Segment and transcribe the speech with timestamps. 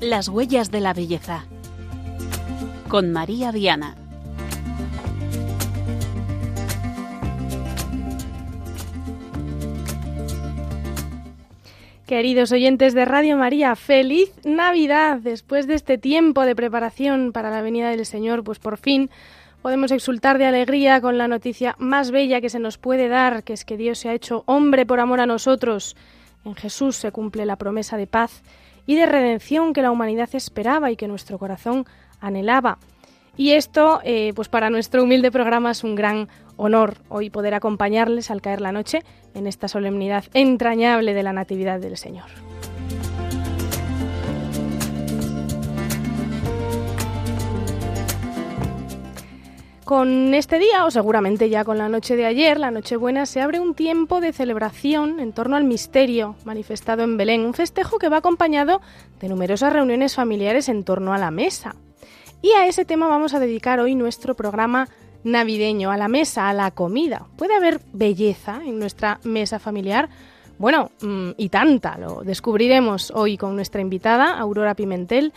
[0.00, 1.46] Las huellas de la belleza.
[2.88, 3.96] Con María Viana.
[12.06, 15.20] Queridos oyentes de Radio María, feliz Navidad.
[15.20, 19.08] Después de este tiempo de preparación para la venida del Señor, pues por fin
[19.64, 23.54] podemos exultar de alegría con la noticia más bella que se nos puede dar, que
[23.54, 25.96] es que Dios se ha hecho hombre por amor a nosotros.
[26.44, 28.42] En Jesús se cumple la promesa de paz
[28.84, 31.86] y de redención que la humanidad esperaba y que nuestro corazón
[32.20, 32.76] anhelaba.
[33.38, 38.30] Y esto, eh, pues para nuestro humilde programa es un gran honor hoy poder acompañarles
[38.30, 39.02] al caer la noche
[39.32, 42.26] en esta solemnidad entrañable de la Natividad del Señor.
[49.84, 53.60] Con este día, o seguramente ya con la noche de ayer, la Nochebuena, se abre
[53.60, 58.16] un tiempo de celebración en torno al misterio manifestado en Belén, un festejo que va
[58.16, 58.80] acompañado
[59.20, 61.76] de numerosas reuniones familiares en torno a la mesa.
[62.40, 64.88] Y a ese tema vamos a dedicar hoy nuestro programa
[65.22, 67.26] navideño, a la mesa, a la comida.
[67.36, 70.08] ¿Puede haber belleza en nuestra mesa familiar?
[70.56, 75.34] Bueno, mm, y tanta, lo descubriremos hoy con nuestra invitada, Aurora Pimentel.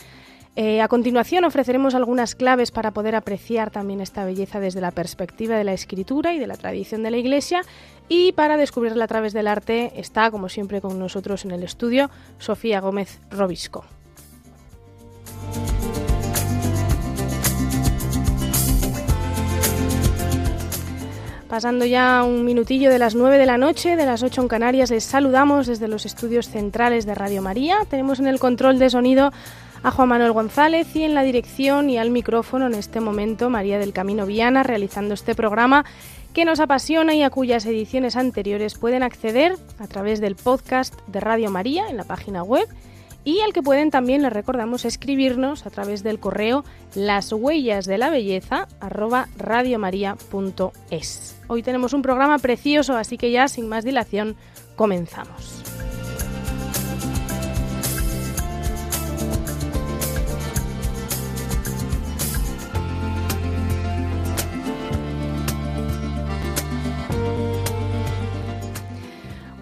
[0.59, 5.55] Eh, a continuación ofreceremos algunas claves para poder apreciar también esta belleza desde la perspectiva
[5.55, 7.61] de la escritura y de la tradición de la Iglesia.
[8.09, 12.09] Y para descubrirla a través del arte está, como siempre, con nosotros en el estudio
[12.39, 13.85] Sofía Gómez Robisco.
[21.47, 24.89] Pasando ya un minutillo de las 9 de la noche, de las 8 en Canarias,
[24.89, 27.77] les saludamos desde los estudios centrales de Radio María.
[27.87, 29.31] Tenemos en el control de sonido
[29.83, 33.79] a Juan Manuel González y en la dirección y al micrófono en este momento María
[33.79, 35.85] del Camino Viana realizando este programa
[36.33, 41.19] que nos apasiona y a cuyas ediciones anteriores pueden acceder a través del podcast de
[41.19, 42.67] Radio María en la página web
[43.27, 46.63] y al que pueden también, les recordamos, escribirnos a través del correo
[46.95, 48.69] las huellas de la belleza
[51.47, 54.37] Hoy tenemos un programa precioso, así que ya sin más dilación
[54.77, 55.76] comenzamos.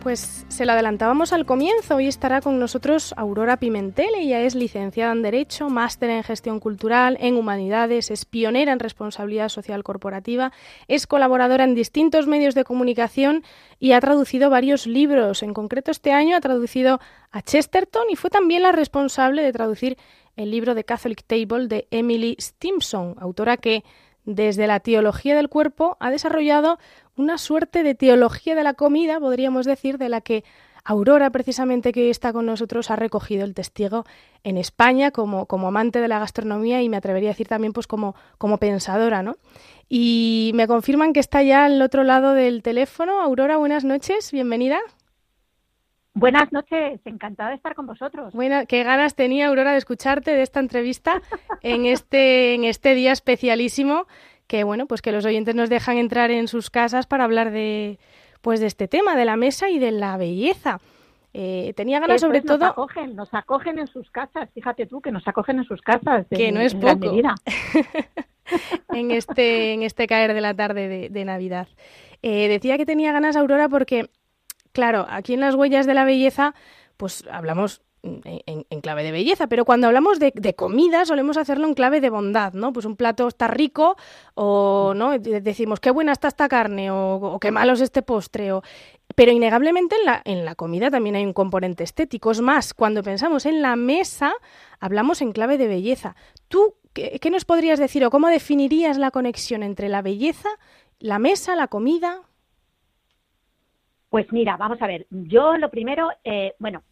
[0.05, 1.95] Pues se lo adelantábamos al comienzo.
[1.95, 4.13] Hoy estará con nosotros Aurora Pimentel.
[4.15, 9.49] Ella es licenciada en Derecho, máster en Gestión Cultural, en Humanidades, es pionera en Responsabilidad
[9.49, 10.51] Social Corporativa,
[10.87, 13.43] es colaboradora en distintos medios de comunicación
[13.79, 15.41] y ha traducido varios libros.
[15.41, 16.99] En concreto, este año ha traducido
[17.31, 19.97] a Chesterton y fue también la responsable de traducir
[20.35, 23.83] el libro de Catholic Table de Emily Stimson, autora que
[24.25, 26.79] desde la teología del cuerpo ha desarrollado
[27.17, 30.43] una suerte de teología de la comida, podríamos decir, de la que
[30.87, 34.05] Aurora, precisamente que hoy está con nosotros, ha recogido el testigo
[34.43, 37.87] en España como, como amante de la gastronomía y me atrevería a decir también pues
[37.87, 39.37] como, como pensadora, ¿no?
[39.89, 43.19] Y me confirman que está ya al otro lado del teléfono.
[43.19, 44.79] Aurora, buenas noches, bienvenida.
[46.13, 48.33] Buenas noches, encantada de estar con vosotros.
[48.33, 51.21] Bueno, qué ganas tenía Aurora de escucharte de esta entrevista
[51.61, 54.05] en este, en este día especialísimo
[54.47, 57.99] que bueno, pues que los oyentes nos dejan entrar en sus casas para hablar de
[58.41, 60.79] pues de este tema, de la mesa y de la belleza.
[61.33, 62.59] Eh, tenía ganas sobre todo...
[62.59, 66.27] Nos acogen, nos acogen en sus casas, fíjate tú, que nos acogen en sus casas.
[66.29, 67.11] Que no es poco.
[68.93, 71.67] en, este, en este caer de la tarde de, Navidad.
[72.21, 74.09] Eh, decía que tenía ganas Aurora porque,
[74.71, 76.53] claro, aquí en las huellas de la belleza,
[76.97, 82.01] pues hablamos en, clave de belleza, pero cuando hablamos de, comida solemos hacerlo en clave
[82.01, 82.71] de bondad, ¿no?
[82.71, 83.97] Pues un plato está rico
[84.35, 88.51] o no decimos qué buena está esta carne o, qué malo es este postre.
[89.15, 92.31] Pero innegablemente en la, en la comida también hay un componente estético.
[92.31, 94.33] Es más, cuando pensamos en la mesa,
[94.79, 96.15] hablamos en clave de belleza.
[96.47, 100.49] ¿Tú qué, nos podrías decir o cómo definirías la conexión entre la belleza,
[100.99, 102.21] la mesa, la comida?
[104.09, 105.05] Pues mira, vamos a ver.
[105.09, 106.83] Yo lo primero, eh, bueno,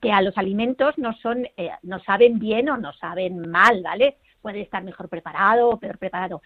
[0.00, 4.16] que a los alimentos no son, eh, no saben bien o no saben mal, ¿vale?
[4.40, 6.42] Puede estar mejor preparado o peor preparado.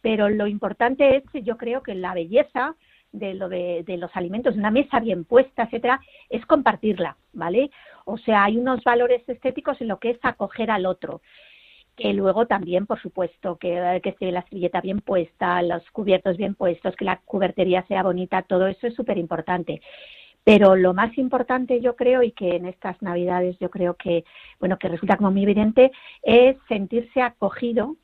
[0.00, 2.74] Pero lo importante es, yo creo que la belleza
[3.12, 7.70] de lo de, de, los alimentos, una mesa bien puesta, etcétera, es compartirla, ¿vale?
[8.04, 11.20] O sea, hay unos valores estéticos en lo que es acoger al otro.
[11.96, 16.54] Que luego también, por supuesto, que, que esté la servilleta bien puesta, los cubiertos bien
[16.54, 19.82] puestos, que la cubertería sea bonita, todo eso es súper importante.
[20.50, 24.24] Pero lo más importante, yo creo, y que en estas Navidades yo creo que,
[24.58, 25.92] bueno, que resulta como muy evidente,
[26.24, 27.94] es sentirse acogido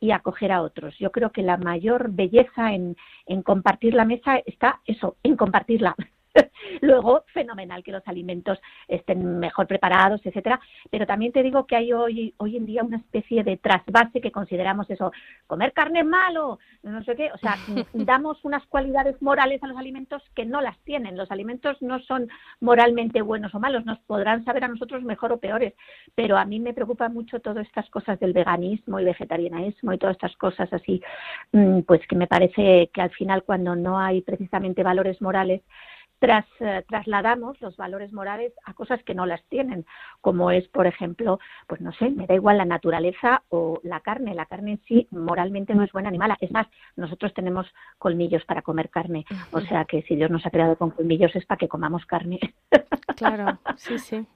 [0.00, 0.94] y acoger a otros.
[0.98, 5.96] Yo creo que la mayor belleza en, en compartir la mesa está eso, en compartirla.
[6.80, 8.58] Luego, fenomenal que los alimentos
[8.88, 10.60] estén mejor preparados, etcétera.
[10.90, 14.32] Pero también te digo que hay hoy, hoy en día una especie de trasvase que
[14.32, 15.12] consideramos eso,
[15.46, 17.30] comer carne es malo, no sé qué.
[17.32, 17.56] O sea,
[17.92, 21.16] damos unas cualidades morales a los alimentos que no las tienen.
[21.16, 22.28] Los alimentos no son
[22.60, 25.74] moralmente buenos o malos, nos podrán saber a nosotros mejor o peores.
[26.14, 30.16] Pero a mí me preocupa mucho todas estas cosas del veganismo y vegetarianismo y todas
[30.16, 31.02] estas cosas así,
[31.52, 35.62] mm, pues que me parece que al final cuando no hay precisamente valores morales,
[36.18, 39.84] tras, eh, trasladamos los valores morales a cosas que no las tienen,
[40.20, 44.34] como es, por ejemplo, pues no sé, me da igual la naturaleza o la carne.
[44.34, 46.36] La carne en sí moralmente no es buena ni mala.
[46.40, 46.66] Es más,
[46.96, 47.66] nosotros tenemos
[47.98, 49.24] colmillos para comer carne.
[49.52, 52.40] O sea que si Dios nos ha creado con colmillos es para que comamos carne.
[53.16, 54.26] Claro, sí, sí.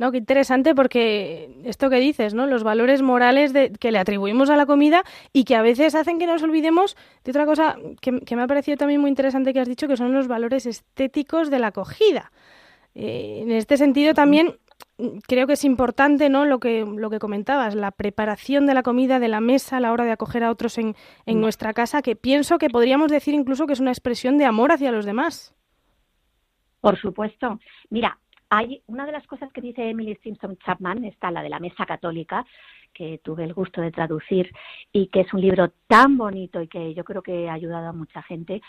[0.00, 2.46] No, qué interesante porque esto que dices, ¿no?
[2.46, 5.04] Los valores morales de, que le atribuimos a la comida
[5.34, 8.78] y que a veces hacen que nos olvidemos de otra cosa que, me ha parecido
[8.78, 12.32] también muy interesante que has dicho, que son los valores estéticos de la acogida.
[12.94, 14.56] Eh, en este sentido también
[15.28, 16.46] creo que es importante, ¿no?
[16.46, 19.92] Lo que, lo que comentabas, la preparación de la comida, de la mesa a la
[19.92, 20.96] hora de acoger a otros en,
[21.26, 21.40] en mm.
[21.42, 24.92] nuestra casa, que pienso que podríamos decir incluso que es una expresión de amor hacia
[24.92, 25.54] los demás.
[26.80, 27.60] Por supuesto.
[27.90, 28.18] Mira,
[28.50, 31.86] hay una de las cosas que dice Emily Simpson Chapman, está la de la Mesa
[31.86, 32.44] Católica,
[32.92, 34.52] que tuve el gusto de traducir
[34.92, 37.92] y que es un libro tan bonito y que yo creo que ha ayudado a
[37.92, 38.60] mucha gente,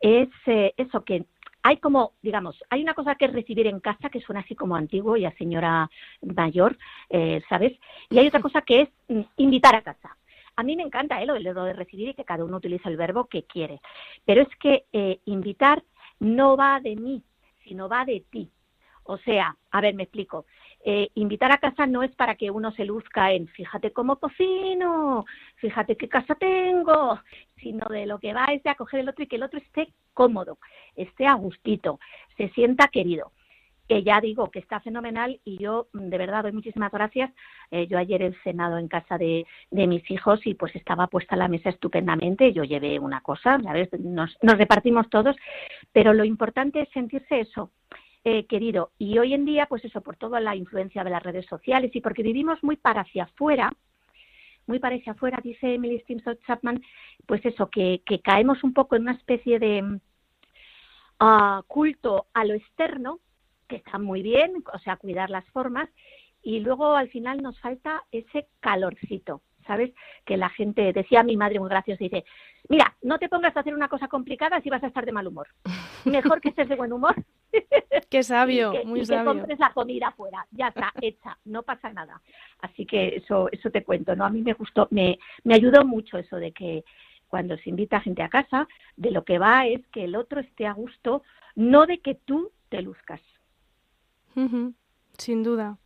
[0.00, 1.26] es eh, eso que
[1.62, 4.76] hay como, digamos, hay una cosa que es recibir en casa que suena así como
[4.76, 5.90] antiguo y a señora
[6.22, 6.78] mayor,
[7.10, 7.78] eh, ¿sabes?
[8.08, 10.16] Y hay otra cosa que es mm, invitar a casa.
[10.56, 11.26] A mí me encanta ¿eh?
[11.26, 13.80] lo de recibir y que cada uno utiliza el verbo que quiere.
[14.24, 15.84] Pero es que eh, invitar
[16.18, 17.22] no va de mí,
[17.64, 18.50] sino va de ti.
[19.10, 20.44] O sea, a ver, me explico.
[20.84, 25.24] Eh, invitar a casa no es para que uno se luzca en fíjate cómo cocino,
[25.56, 27.18] fíjate qué casa tengo,
[27.56, 29.94] sino de lo que va es de acoger el otro y que el otro esté
[30.12, 30.58] cómodo,
[30.94, 31.98] esté a gustito,
[32.36, 33.32] se sienta querido.
[33.88, 37.32] Que ya digo que está fenomenal y yo de verdad doy muchísimas gracias.
[37.70, 41.48] Eh, yo ayer he cenado en casa de, mis hijos y pues estaba puesta la
[41.48, 42.52] mesa estupendamente.
[42.52, 43.88] Yo llevé una cosa, ¿sabes?
[43.98, 45.34] Nos, nos repartimos todos,
[45.92, 47.70] pero lo importante es sentirse eso,
[48.30, 48.92] eh, querido.
[48.98, 52.02] Y hoy en día, pues eso, por toda la influencia de las redes sociales y
[52.02, 53.72] porque vivimos muy para hacia afuera,
[54.66, 56.82] muy para hacia afuera, dice Emily Stimson Chapman,
[57.24, 59.98] pues eso, que, caemos un poco en una especie de
[61.20, 63.20] ah, culto a lo externo,
[63.66, 65.88] que está muy bien, o sea, cuidar las formas,
[66.42, 69.92] y luego al final nos falta ese calorcito, ¿sabes?
[70.24, 72.24] Que la gente, decía mi madre muy graciosa, dice,
[72.68, 75.28] mira, no te pongas a hacer una cosa complicada si vas a estar de mal
[75.28, 75.46] humor.
[76.04, 77.14] Mejor que estés de buen humor.
[78.10, 79.32] Qué sabio, muy sabio.
[79.32, 82.20] que compres la comida afuera, ya está, hecha, no pasa nada.
[82.60, 84.24] Así que eso, eso te cuento, ¿no?
[84.24, 86.84] A mí me gustó, me, me ayudó mucho eso de que
[87.28, 88.66] cuando se invita a gente a casa,
[88.96, 91.22] de lo que va es que el otro esté a gusto,
[91.54, 93.20] no de que tú te luzcas.
[95.18, 95.78] Sin duda.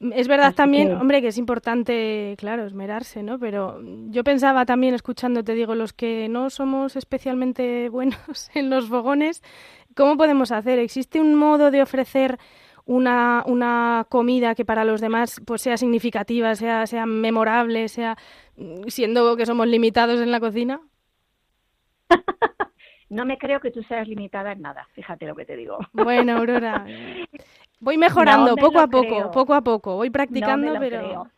[0.00, 3.38] Es verdad también, hombre, que es importante, claro, esmerarse, ¿no?
[3.40, 3.80] Pero
[4.10, 9.42] yo pensaba también, escuchando, te digo, los que no somos especialmente buenos en los fogones,
[9.96, 10.78] ¿cómo podemos hacer?
[10.78, 12.38] ¿Existe un modo de ofrecer
[12.84, 18.16] una, una comida que para los demás pues sea significativa, sea, sea memorable, sea
[18.86, 20.80] siendo que somos limitados en la cocina?
[23.10, 25.78] no me creo que tú seas limitada en nada, fíjate lo que te digo.
[25.92, 26.84] Bueno, Aurora,
[27.80, 29.94] Voy mejorando poco a poco, poco a poco.
[29.96, 31.28] Voy practicando, pero...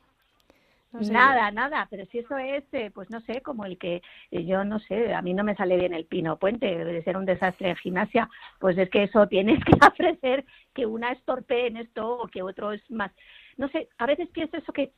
[0.93, 4.65] nada, nada, pero si eso es, eh, pues no sé, como el que eh, yo
[4.65, 7.71] no sé, a mí no me sale bien el pino puente, debe ser un desastre
[7.71, 12.21] en gimnasia, pues es que eso tienes que ofrecer que una es torpe en esto
[12.21, 13.13] o que otro es más.
[13.59, 14.93] No sé, a veces pienso eso que,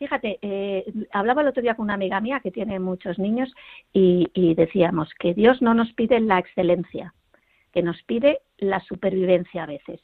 [0.00, 3.54] fíjate, eh, hablaba el otro día con una amiga mía que tiene muchos niños
[3.92, 7.12] y, decíamos que Dios no nos pide la excelencia,
[7.70, 10.00] que nos pide la supervivencia a veces.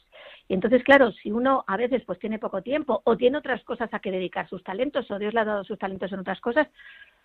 [0.47, 3.91] Y entonces, claro, si uno a veces pues tiene poco tiempo o tiene otras cosas
[3.91, 6.67] a que dedicar sus talentos o Dios le ha dado sus talentos en otras cosas,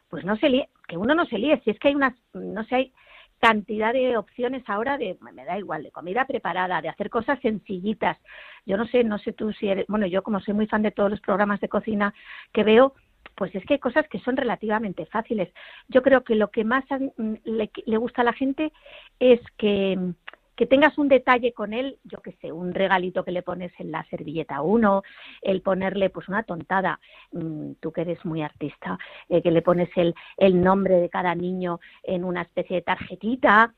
[0.08, 1.60] pues no se líe, que uno no se líe.
[1.64, 2.92] Si es que hay unas, no sé, hay
[3.42, 8.16] cantidad de opciones ahora de, me da igual, de comida preparada, de hacer cosas sencillitas.
[8.64, 10.92] Yo no sé, no sé tú si eres, bueno, yo como soy muy fan de
[10.92, 12.14] todos los programas de cocina
[12.52, 12.94] que veo,
[13.34, 15.52] pues es que hay cosas que son relativamente fáciles.
[15.88, 16.84] Yo creo que lo que más
[17.44, 18.72] le, le gusta a la gente
[19.18, 19.98] es que
[20.62, 23.90] que tengas un detalle con él, yo qué sé, un regalito que le pones en
[23.90, 25.02] la servilleta uno,
[25.40, 27.00] el ponerle pues una tontada,
[27.32, 28.96] mm, tú que eres muy artista,
[29.28, 33.74] eh, que le pones el, el nombre de cada niño en una especie de tarjetita.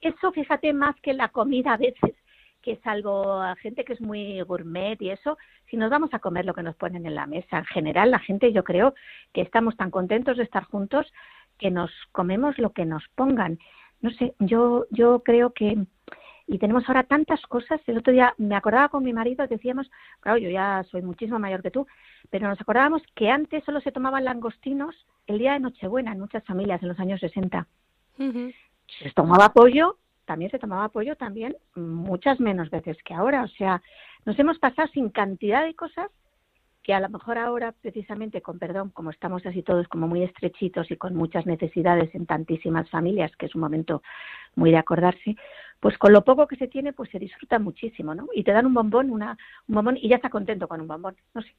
[0.00, 2.14] Eso, fíjate, más que la comida a veces,
[2.62, 5.36] que salvo a gente que es muy gourmet y eso,
[5.68, 8.18] si nos vamos a comer lo que nos ponen en la mesa, en general la
[8.18, 8.94] gente yo creo
[9.34, 11.06] que estamos tan contentos de estar juntos
[11.58, 13.58] que nos comemos lo que nos pongan.
[14.04, 15.78] No sé, yo yo creo que
[16.46, 17.80] y tenemos ahora tantas cosas.
[17.86, 21.62] El otro día me acordaba con mi marido, decíamos, claro, yo ya soy muchísimo mayor
[21.62, 21.86] que tú,
[22.28, 24.94] pero nos acordábamos que antes solo se tomaban langostinos
[25.26, 27.66] el día de Nochebuena en muchas familias en los años 60.
[29.02, 29.96] Se tomaba pollo
[30.26, 33.42] también se tomaba pollo también muchas menos veces que ahora.
[33.42, 33.80] O sea,
[34.26, 36.10] nos hemos pasado sin cantidad de cosas
[36.84, 40.90] que a lo mejor ahora, precisamente, con perdón, como estamos así todos como muy estrechitos
[40.90, 44.02] y con muchas necesidades en tantísimas familias, que es un momento
[44.54, 45.34] muy de acordarse,
[45.80, 48.28] pues con lo poco que se tiene, pues se disfruta muchísimo, ¿no?
[48.34, 49.36] Y te dan un bombón, una,
[49.66, 51.54] un bombón y ya está contento con un bombón, no sé.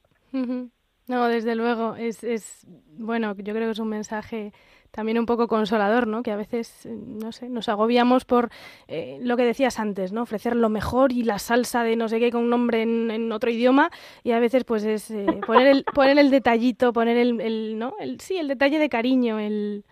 [1.08, 2.64] No, desde luego, es, es,
[2.96, 4.52] bueno, yo creo que es un mensaje
[4.96, 6.22] también un poco consolador, ¿no?
[6.22, 8.48] Que a veces, no sé, nos agobiamos por
[8.88, 10.22] eh, lo que decías antes, ¿no?
[10.22, 13.50] Ofrecer lo mejor y la salsa de no sé qué con un nombre en, otro
[13.50, 13.90] idioma
[14.24, 17.92] y a veces pues es eh, poner, el, poner el detallito, poner el, el, ¿no?
[18.00, 19.84] El, sí, el detalle de cariño, el,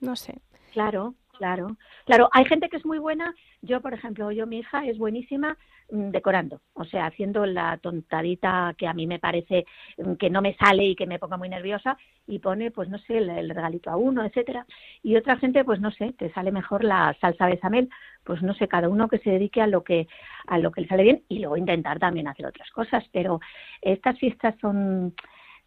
[0.00, 0.34] no sé.
[0.72, 1.78] Claro, claro.
[2.04, 3.34] Claro, hay gente que es muy buena.
[3.62, 5.56] Yo, por ejemplo, yo, mi hija es buenísima
[5.92, 9.66] decorando, o sea, haciendo la tontadita que a mí me parece
[9.98, 12.96] mm, que no me sale y que me ponga muy nerviosa y pone, pues no
[12.98, 14.64] sé, el, regalito a uno, etcétera.
[15.02, 17.90] Y otra gente, pues no sé, te sale mejor la salsa bechamel,
[18.24, 20.08] pues no sé, cada uno que se dedique a lo que
[20.46, 23.40] a lo que le sale bien y luego intentar también hacer otras cosas, pero
[23.82, 25.14] estas fiestas son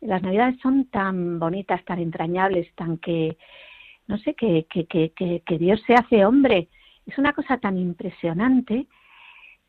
[0.02, 3.38] las Navidades son tan bonitas, tan entrañables, tan que
[4.08, 5.12] no sé, que que que,
[5.46, 6.70] que Dios se hace hombre.
[7.06, 8.88] Es una cosa tan impresionante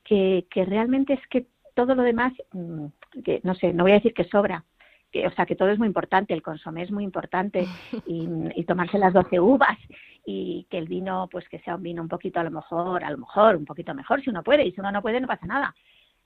[0.06, 2.86] que, que realmente es que todo lo demás, mm,
[3.24, 4.64] que no sé, no voy a decir que sobra,
[5.10, 7.66] que, o sea, que todo es muy importante, el consomé es muy importante
[8.06, 9.76] y, y, tomarse las 12 uvas
[10.24, 13.10] y que el vino, pues que sea un vino un poquito a lo mejor, a
[13.10, 15.46] lo mejor un poquito mejor si uno puede y si uno no puede no pasa
[15.46, 15.74] nada.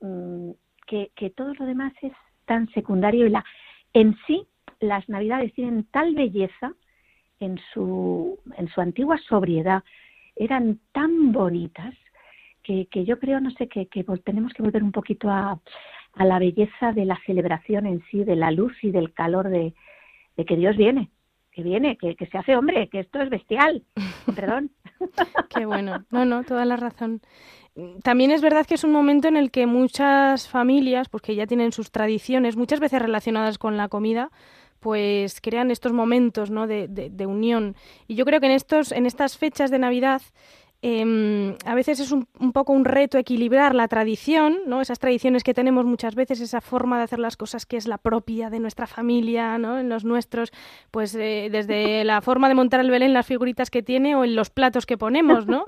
[0.00, 0.50] Mm,
[0.86, 2.12] que, que todo lo demás es
[2.44, 3.44] tan secundario y la,
[3.94, 4.46] en sí
[4.80, 6.74] las navidades tienen tal belleza
[7.38, 9.82] en su, en su antigua sobriedad,
[10.36, 11.94] eran tan bonitas
[12.62, 15.60] que, que yo creo, no sé, que, que tenemos que volver un poquito a,
[16.14, 19.74] a, la belleza de la celebración en sí, de la luz y del calor de,
[20.36, 21.10] de que Dios viene,
[21.52, 23.82] que viene, que, que, se hace hombre, que esto es bestial.
[24.34, 24.70] Perdón.
[25.54, 26.04] Qué bueno.
[26.10, 27.20] No, no, toda la razón.
[28.02, 31.46] También es verdad que es un momento en el que muchas familias, pues que ya
[31.46, 34.30] tienen sus tradiciones, muchas veces relacionadas con la comida,
[34.80, 36.66] pues crean estos momentos ¿no?
[36.66, 37.76] de, de, de, unión.
[38.08, 40.22] Y yo creo que en, estos, en estas fechas de Navidad
[40.82, 44.80] eh, a veces es un, un, poco un reto equilibrar la tradición, ¿no?
[44.80, 47.98] Esas tradiciones que tenemos muchas veces, esa forma de hacer las cosas que es la
[47.98, 49.78] propia de nuestra familia, ¿no?
[49.78, 50.52] En los nuestros,
[50.90, 54.34] pues eh, desde la forma de montar el Belén, las figuritas que tiene o en
[54.34, 55.64] los platos que ponemos, ¿no?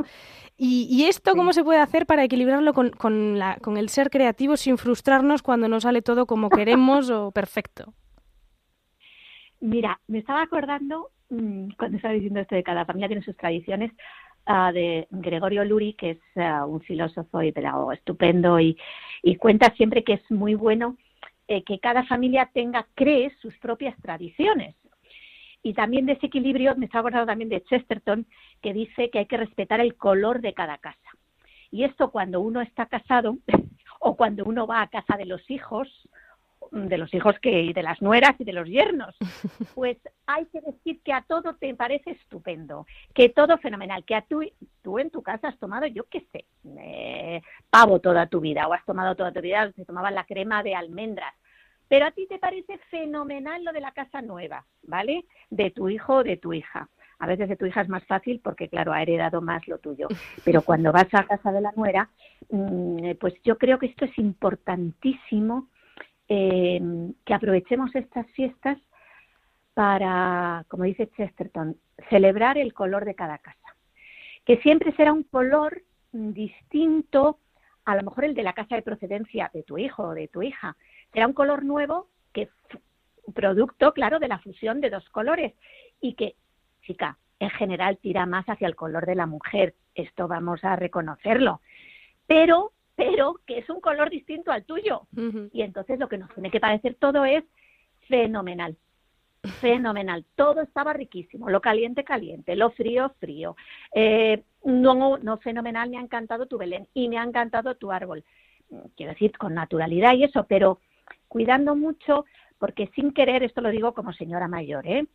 [0.57, 4.09] Y, y esto, ¿cómo se puede hacer para equilibrarlo con, con, la, con el ser
[4.09, 7.93] creativo sin frustrarnos cuando no sale todo como queremos o perfecto?
[9.61, 13.93] Mira, me estaba acordando, mmm, cuando estaba diciendo esto de cada familia tiene sus tradiciones,
[14.47, 18.77] uh, de Gregorio Luri, que es uh, un filósofo y pedagogo estupendo y,
[19.23, 20.97] y, cuenta siempre que es muy bueno
[21.49, 24.77] eh, que cada familia tenga, cree sus propias tradiciones.
[25.63, 26.19] Y también de
[26.77, 28.27] me está acordando también de Chesterton,
[28.61, 30.99] que dice que hay que respetar el color de cada casa.
[31.71, 33.39] Y esto cuando uno está casado
[34.01, 35.89] o cuando uno va a casa de los hijos
[36.73, 39.15] de los hijos que de las nueras y de los yernos.
[39.75, 44.23] Pues hay que decir que a todo te parece estupendo, que todo fenomenal, que a
[44.23, 44.43] tú,
[44.83, 46.45] tú en tu casa has tomado, yo qué sé,
[46.79, 50.63] eh, pavo toda tu vida o has tomado toda tu vida, se tomaba la crema
[50.63, 51.35] de almendras.
[51.89, 55.25] Pero a ti te parece fenomenal lo de la casa nueva, ¿vale?
[55.51, 56.89] De tu hijo o de tu hija.
[57.19, 60.09] A veces de tu hija es más fácil porque, claro, ha heredado más lo tuyo.
[60.45, 62.09] Pero cuando vas a casa de la nuera,
[62.51, 65.69] mm, pues yo creo que esto es importantísimo
[66.29, 66.81] eh,
[67.25, 68.79] que aprovechemos estas fiestas
[69.75, 71.77] para, como dice Chesterton,
[72.11, 73.77] celebrar el color de cada casa,
[74.45, 77.39] que siempre será un color distinto
[77.85, 80.43] a lo mejor el de la casa de procedencia de tu hijo o de tu
[80.43, 80.77] hija.
[81.13, 82.49] Será un color nuevo que
[83.35, 85.55] producto, claro, de la fusión de dos colores
[86.01, 86.37] y que,
[86.83, 89.75] chica, en general tira más hacia el color de la mujer.
[89.95, 91.61] Esto vamos a reconocerlo.
[92.27, 95.03] Pero pero que es un color distinto al tuyo.
[95.53, 97.45] Y entonces lo que nos tiene que parecer todo es
[98.09, 98.77] fenomenal.
[99.61, 100.25] Fenomenal.
[100.37, 101.51] Todo estaba riquísimo.
[101.51, 102.55] Lo caliente, caliente.
[102.55, 103.57] Lo frío, frío.
[103.95, 105.91] Eh, no, no fenomenal.
[105.91, 108.25] Me ha encantado tu Belén y me ha encantado tu árbol.
[108.97, 110.79] Quiero decir, con naturalidad y eso, pero
[111.29, 112.25] cuidando mucho,
[112.59, 115.07] porque sin querer, esto lo digo como señora mayor, ¿eh?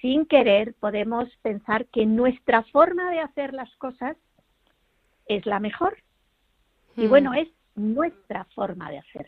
[0.00, 4.16] sin querer podemos pensar que nuestra forma de hacer las cosas
[5.26, 5.96] es la mejor
[7.00, 7.08] Y mm.
[7.10, 9.26] bueno, es nuestra forma de hacer.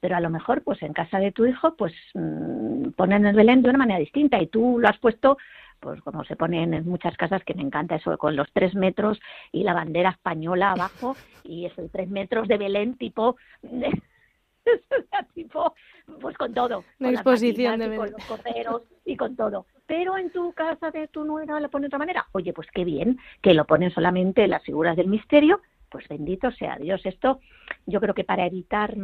[0.00, 3.62] Pero a lo mejor, pues en casa de tu hijo, pues mm, ponen el Belén
[3.62, 5.38] de una manera distinta y tú lo has puesto
[5.84, 9.20] pues como se ponen en muchas casas, que me encanta eso, con los tres metros
[9.52, 13.36] y la bandera española abajo, y esos tres metros de Belén tipo,
[15.34, 15.74] tipo
[16.22, 16.84] pues con todo.
[16.98, 19.66] Una exposición de Con los corderos y con todo.
[19.86, 22.26] Pero en tu casa de tu nuera lo pone de otra manera.
[22.32, 25.60] Oye, pues qué bien, que lo ponen solamente las figuras del misterio,
[25.94, 27.00] pues bendito sea Dios.
[27.06, 27.38] Esto
[27.86, 28.96] yo creo que para evitar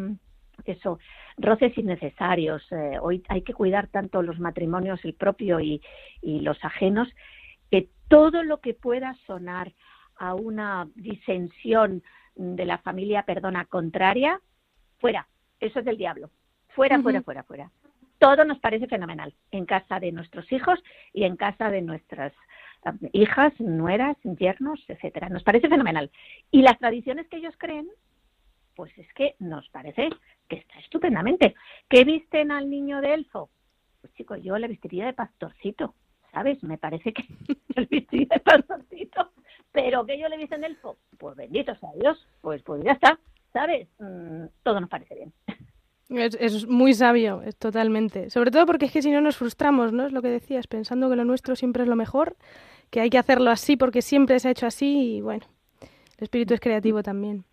[0.64, 0.98] eso,
[1.38, 2.66] roces innecesarios.
[2.72, 5.80] Eh, hoy hay que cuidar tanto los matrimonios, el propio y,
[6.20, 7.08] los ajenos,
[7.70, 9.72] que todo lo que pueda sonar
[10.16, 12.02] a una disensión
[12.34, 14.40] de la familia, perdona, contraria,
[14.98, 15.28] fuera.
[15.60, 16.30] Eso es del diablo.
[16.70, 17.70] Fuera, fuera, fuera, fuera.
[18.18, 20.82] Todo nos parece fenomenal en casa de nuestros hijos
[21.12, 22.32] y en casa de nuestras
[23.12, 25.28] hijas, nueras, yernos, etcétera.
[25.28, 26.10] Nos parece fenomenal.
[26.50, 27.88] Y las tradiciones que ellos creen,
[28.74, 30.08] pues es que nos parece
[30.48, 31.54] que está estupendamente.
[31.88, 33.50] ¿Qué visten al niño de elfo?
[34.00, 35.94] Pues chico, yo le vestiría de pastorcito,
[36.32, 36.62] ¿sabes?
[36.62, 37.24] Me parece que
[37.76, 39.32] le vestiría de pastorcito,
[39.72, 43.18] pero que yo le visten elfo, pues bendito sea Dios, pues, pues ya está,
[43.52, 43.88] ¿sabes?
[43.98, 45.32] Mm, todo nos parece bien.
[46.10, 48.30] Es, muy sabio, es totalmente.
[48.30, 50.06] Sobre todo porque es que si no nos frustramos, ¿no?
[50.06, 52.36] Es lo que decías, pensando que lo nuestro siempre es lo mejor,
[52.90, 55.46] que hay que hacerlo así porque siempre se ha hecho así y bueno,
[55.80, 57.44] el espíritu es creativo también.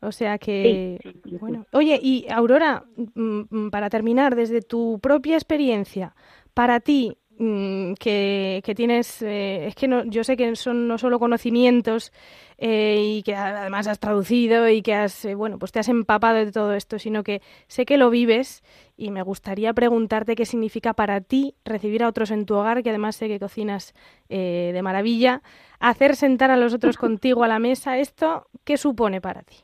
[0.00, 0.98] O sea que,
[1.38, 1.66] bueno.
[1.72, 6.16] Oye, y Aurora, mm, mm, para terminar, desde tu propia experiencia,
[6.54, 11.18] para ti, mm, que, tienes, eh, es que no, yo sé que son no solo
[11.18, 12.12] conocimientos
[12.58, 16.36] eh, y que además has traducido y que has, eh, bueno, pues te has empapado
[16.36, 18.62] de todo esto, sino que sé que lo vives
[18.96, 22.90] y me gustaría preguntarte qué significa para ti recibir a otros en tu hogar, que
[22.90, 23.94] además sé que cocinas
[24.28, 25.42] de maravilla,
[25.80, 29.56] hacer sentar a los otros contigo a la mesa, ¿esto qué supone para ti?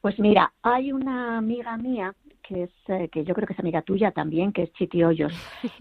[0.00, 2.14] Pues mira, hay una amiga mía
[2.48, 5.32] que es eh, que yo creo que es amiga tuya también, que es Chiti Hoyos,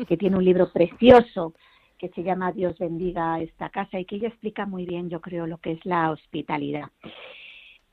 [0.08, 1.54] que tiene un libro precioso
[1.98, 5.48] que se llama Dios bendiga esta casa y que ella explica muy bien, yo creo,
[5.48, 6.90] lo que es la hospitalidad.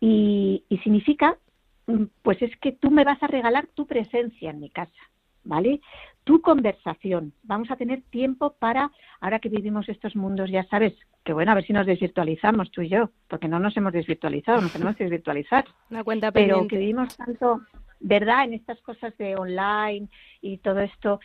[0.01, 1.39] Y, y significa,
[1.87, 5.01] mm, pues es que tú me vas a regalar tu presencia en mi casa,
[5.45, 5.81] ¿vale?
[6.25, 7.33] Tu conversación.
[7.45, 10.95] Vamos a tener tiempo para, ahora que vivimos estos mundos, ya sabes,
[11.25, 14.61] que bueno, a ver si nos desvirtualizamos tú y yo, porque no nos hemos desvirtualizado,
[14.61, 15.65] nos tenemos que desvirtualizar.
[15.91, 17.61] Una cuenta Pero que vivimos tanto,
[18.03, 20.09] ¿verdad?, en estas cosas de online
[20.41, 21.21] y todo esto,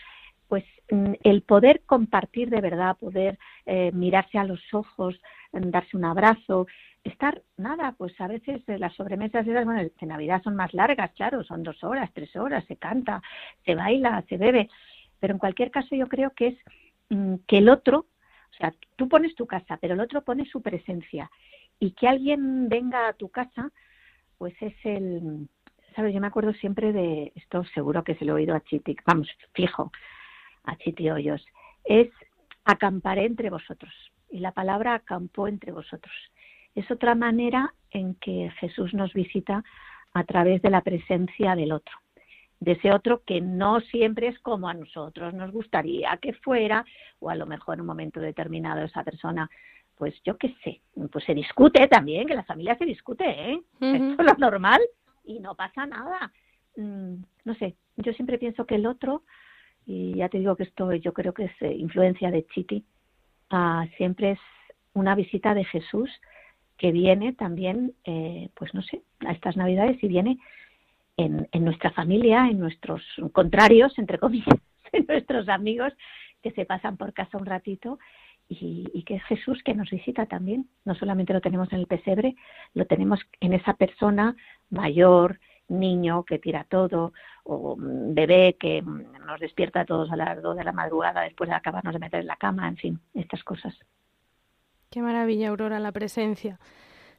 [0.48, 5.20] pues mm, el poder compartir de verdad, poder eh, mirarse a los ojos,
[5.52, 6.68] mm, darse un abrazo,
[7.04, 11.44] estar, nada, pues a veces las sobremesas de, bueno, de Navidad son más largas, claro,
[11.44, 13.22] son dos horas, tres horas, se canta,
[13.66, 14.70] se baila, se bebe,
[15.20, 16.58] pero en cualquier caso yo creo que es
[17.10, 18.08] mm, que el otro
[18.52, 21.30] o sea, tú pones tu casa, pero el otro pone su presencia.
[21.80, 23.72] Y que alguien venga a tu casa,
[24.40, 25.48] pues es el,
[25.98, 26.14] ¿sabes?
[26.14, 29.28] Yo me acuerdo siempre de, esto seguro que se lo he oído a Chiti, vamos,
[29.54, 29.92] fijo,
[30.64, 31.44] a Chiti Hoyos,
[31.84, 32.10] es
[32.66, 33.92] acamparé entre vosotros.
[34.30, 36.14] Y la palabra acampó entre vosotros.
[36.76, 39.64] Es otra manera en que Jesús nos visita
[40.14, 41.98] a través de la presencia del otro
[42.60, 46.84] de ese otro que no siempre es como a nosotros nos gustaría que fuera,
[47.20, 49.48] o a lo mejor en un momento determinado esa persona,
[49.96, 50.82] pues yo qué sé,
[51.12, 53.62] pues se discute también, que la familia se discute, ¿eh?
[53.80, 54.82] es lo normal
[55.28, 56.32] y no pasa nada.
[56.76, 59.24] Mm, no sé, yo siempre pienso que el otro,
[59.86, 62.84] y ya te digo que esto yo creo que es eh, influencia de Chiti,
[63.52, 64.40] ah, siempre es
[64.94, 66.10] una visita de Jesús
[66.78, 70.40] que viene también, eh, pues no sé, a estas navidades y viene
[71.18, 74.60] en, nuestra familia, en nuestros contrarios, entre comillas,
[74.92, 75.92] en nuestros amigos
[76.44, 77.98] que se pasan por casa un ratito
[78.50, 80.70] y, que es Jesús que nos visita también.
[80.86, 82.36] No solamente lo tenemos en el pesebre,
[82.74, 84.36] lo tenemos en esa persona
[84.70, 90.56] mayor, niño que tira todo, o bebé que nos despierta a todos a las dos
[90.56, 93.78] de la madrugada después de acabarnos de meter en la cama, en fin, estas cosas.
[94.90, 96.60] Qué maravilla, Aurora, la presencia.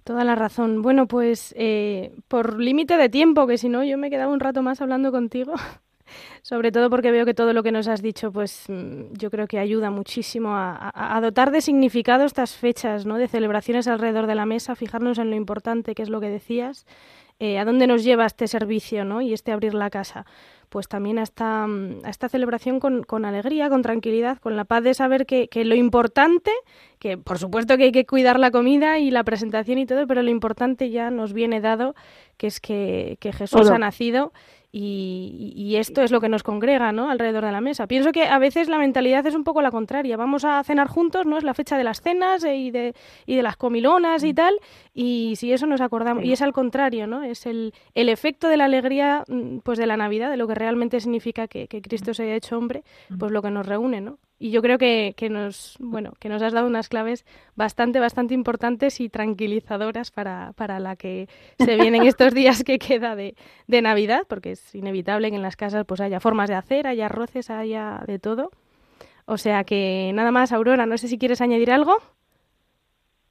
[0.04, 0.80] Toda la razón.
[0.80, 4.62] Bueno, pues eh, por límite de tiempo, que si no yo me quedaba un rato
[4.62, 5.52] más hablando contigo,
[6.42, 9.46] sobre todo porque veo que todo lo que nos has dicho, pues mm, yo creo
[9.46, 13.16] que ayuda muchísimo a, dotar de significado estas fechas, ¿no?
[13.18, 16.86] De celebraciones alrededor de la mesa, fijarnos en lo importante que es lo que decías,
[17.40, 19.20] eh, a dónde nos lleva este servicio, ¿no?
[19.20, 20.26] Y este abrir la casa
[20.68, 24.64] pues también a esta, mm, a esta celebración con, con, alegría, con tranquilidad, con la
[24.64, 26.50] paz de saber que, que, lo importante,
[26.98, 30.22] que por supuesto que hay que cuidar la comida y la presentación y todo, pero
[30.22, 31.94] lo importante ya nos viene dado,
[32.36, 34.32] que es que, que Jesús ha nacido
[34.70, 37.08] y, esto es lo que nos congrega ¿no?
[37.08, 37.86] alrededor de la mesa.
[37.86, 40.16] Pienso que a veces la mentalidad es un poco la contraria.
[40.16, 41.38] Vamos a cenar juntos, ¿no?
[41.38, 44.34] Es la fecha de las cenas y de, y de las comilonas y mm.
[44.34, 44.54] tal,
[44.92, 46.24] y si eso nos acordamos.
[46.24, 47.22] Y es al contrario, ¿no?
[47.22, 50.54] Es el, el efecto de la alegría mm, pues de la Navidad, de lo que
[50.54, 53.18] realmente significa que, que Cristo se haya hecho hombre, mm.
[53.18, 54.18] pues lo que nos reúne, ¿no?
[54.38, 58.34] Y yo creo que, que, nos bueno que nos has dado unas claves bastante bastante
[58.34, 63.34] importantes y tranquilizadoras para, para la que se vienen estos días que queda de,
[63.66, 67.06] de, Navidad porque es inevitable que en las casas pues haya formas de hacer haya
[67.06, 68.50] arroces haya de todo.
[69.26, 71.98] O sea que nada más Aurora no sé si quieres añadir algo.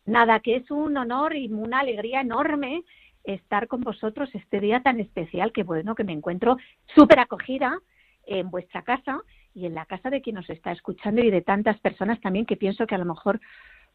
[0.05, 2.83] Nada que es un honor y una alegría enorme
[3.23, 6.57] estar con vosotros este día tan especial que bueno que me encuentro
[6.95, 7.79] súper acogida
[8.25, 9.21] en vuestra casa
[9.57, 12.57] y en la casa de quien nos está escuchando y de tantas personas también que
[12.57, 13.41] pienso que a lo mejor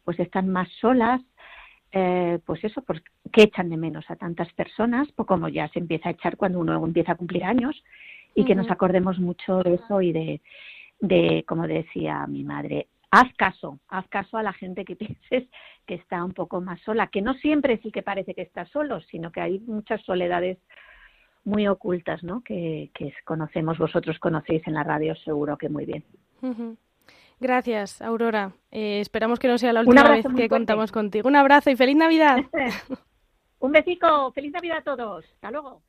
[0.03, 1.21] pues están más solas,
[1.93, 3.05] eh, pues eso, porque
[3.37, 6.85] echan de menos a tantas personas, pues como ya se empieza a echar cuando uno
[6.85, 7.81] empieza a cumplir años,
[8.35, 10.41] y que nos acordemos mucho de eso y de,
[10.99, 15.47] de, como decía mi madre, haz caso, haz caso a la gente que pienses
[15.85, 18.99] que está un poco más sola, que no siempre sí que parece que está solo,
[19.01, 20.57] sino que hay muchas soledades
[21.45, 22.41] muy ocultas, ¿no?
[22.41, 22.91] Que,
[23.25, 26.03] conocemos, vosotros conocéis en la radio seguro que muy bien.
[27.39, 28.53] Gracias, Aurora.
[28.71, 31.27] Eh, esperamos que no sea la última vez que contamos contigo.
[31.27, 32.37] Un abrazo y feliz Navidad.
[33.59, 35.25] Un besico, feliz Navidad a todos.
[35.35, 35.81] Hasta luego.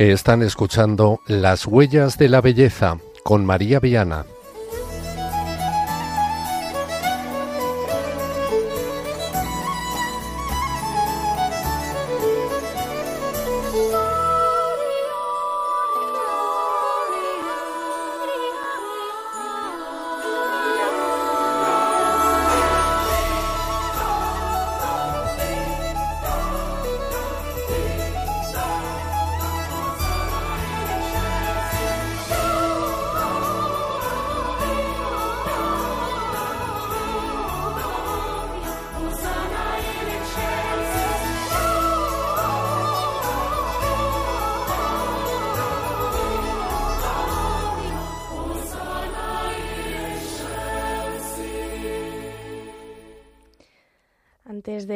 [0.00, 4.24] Están escuchando Las huellas de la belleza con María Viana.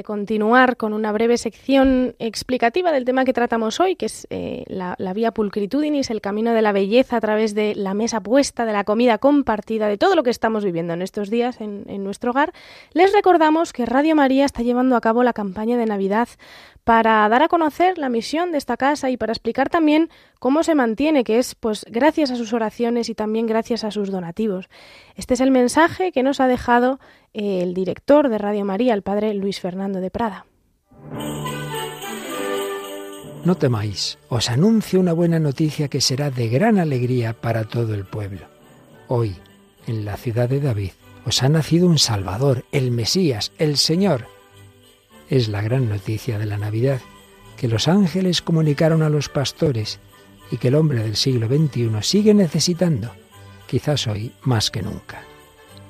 [0.05, 4.65] con continuar con una breve sección explicativa del tema que tratamos hoy, que es eh,
[4.69, 8.73] la, vía pulcritudinis, el camino de la belleza a través de la mesa puesta, de
[8.73, 12.55] la comida compartida, de todo lo que estamos viviendo en estos días en, nuestro hogar,
[12.95, 16.29] les recordamos que Radio María está llevando a cabo la campaña de Navidad
[16.85, 20.75] para dar a conocer la misión de esta casa y para explicar también cómo se
[20.75, 24.69] mantiene, que es pues gracias a sus oraciones y también gracias a sus donativos.
[25.17, 26.99] Este es el mensaje que nos ha dejado
[27.37, 30.47] eh, el director de Radio María, el padre Luis Fernando de Prada.
[33.45, 38.07] No temáis, os anuncio una buena noticia que será de gran alegría para todo el
[38.07, 38.47] pueblo.
[39.09, 39.37] Hoy,
[39.87, 40.93] en la ciudad de David,
[41.27, 44.33] os ha nacido un Salvador, el Mesías, el Señor
[45.29, 47.01] es la gran noticia de la Navidad,
[47.57, 49.99] que los ángeles comunicaron a los pastores
[50.51, 53.11] y que el hombre del siglo XXI sigue necesitando,
[53.67, 55.23] quizás hoy más que nunca.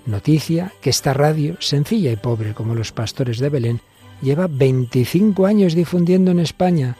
[0.06, 3.80] Noticia que esta radio, sencilla y pobre como los pastores de Belén,
[4.22, 6.96] lleva 25 años difundiendo en España,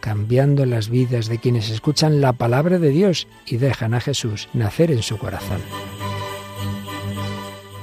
[0.00, 4.90] cambiando las vidas de quienes escuchan la palabra de Dios y dejan a Jesús nacer
[4.90, 5.60] en su corazón.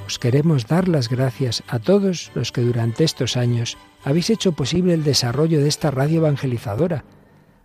[0.05, 4.93] Os queremos dar las gracias a todos los que durante estos años habéis hecho posible
[4.93, 7.03] el desarrollo de esta radio evangelizadora,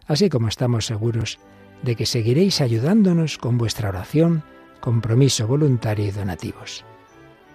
[0.07, 1.39] así como estamos seguros
[1.83, 4.43] de que seguiréis ayudándonos con vuestra oración,
[4.81, 6.85] compromiso voluntario y donativos.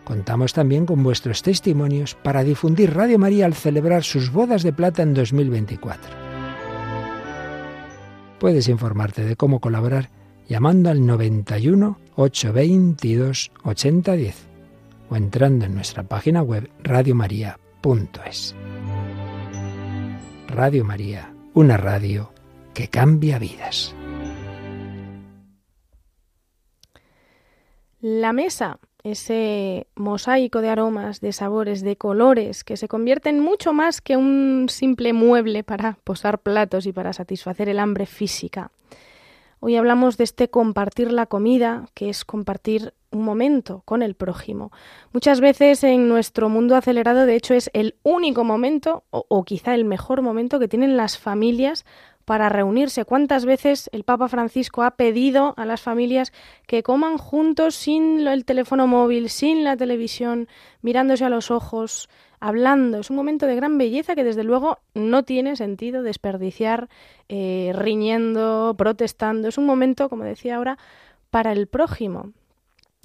[0.05, 5.01] Contamos también con vuestros testimonios para difundir Radio María al celebrar sus bodas de plata
[5.01, 6.11] en 2024.
[8.39, 10.11] Puedes informarte de cómo colaborar
[10.47, 14.47] llamando al 91 822 8010
[15.09, 18.55] o entrando en nuestra página web radiomaria.es.
[20.47, 22.31] Radio María, una radio
[22.75, 23.95] que cambia vidas.
[28.01, 33.71] La mesa ese mosaico de aromas, de sabores, de colores, que se convierte en mucho
[33.71, 38.71] más que un simple mueble para posar platos y para satisfacer el hambre física.
[39.59, 44.71] Hoy hablamos de este compartir la comida, que es compartir un momento con el prójimo.
[45.13, 49.75] Muchas veces en nuestro mundo acelerado, de hecho, es el único momento, o, o quizá
[49.75, 51.85] el mejor momento que tienen las familias
[52.25, 53.05] para reunirse.
[53.05, 56.33] ¿Cuántas veces el Papa Francisco ha pedido a las familias
[56.67, 60.47] que coman juntos sin el teléfono móvil, sin la televisión,
[60.81, 62.09] mirándose a los ojos,
[62.39, 62.99] hablando?
[62.99, 66.89] Es un momento de gran belleza que desde luego no tiene sentido desperdiciar
[67.29, 69.47] eh, riñendo, protestando.
[69.47, 70.77] Es un momento, como decía ahora,
[71.29, 72.31] para el prójimo.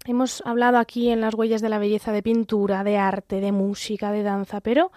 [0.06, 4.12] Hemos hablado aquí en las huellas de la belleza de pintura, de arte, de música,
[4.12, 4.90] de danza, pero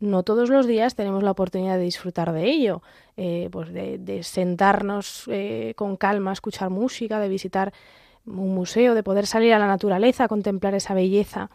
[0.00, 2.82] no todos los días tenemos la oportunidad de disfrutar de ello,
[3.16, 7.72] eh, pues de, sentarnos eh, con calma, escuchar música, de visitar
[8.26, 11.50] un museo, de poder salir a la naturaleza, contemplar esa belleza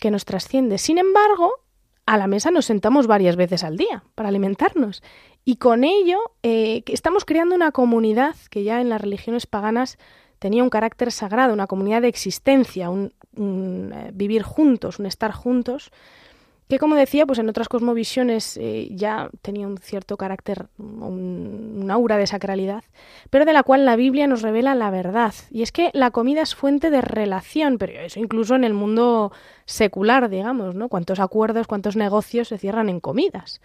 [0.00, 0.78] que nos trasciende.
[0.78, 1.52] Sin embargo,
[2.06, 5.02] a la mesa nos sentamos varias veces al día para alimentarnos
[5.44, 9.98] y con ello eh, estamos creando una comunidad que ya en las religiones paganas
[10.38, 13.12] tenía un carácter sagrado, una comunidad de existencia, un,
[14.12, 15.92] vivir juntos, un estar juntos
[16.68, 22.16] que como decía, pues en otras cosmovisiones eh, ya tenía un cierto carácter, un, aura
[22.16, 22.82] de sacralidad,
[23.28, 25.34] pero de la cual la Biblia nos revela la verdad.
[25.50, 29.32] Y es que la comida es fuente de relación, pero eso incluso en el mundo
[29.66, 30.88] secular, digamos, ¿no?
[30.88, 33.60] Cuántos acuerdos, cuántos negocios se cierran en comidas.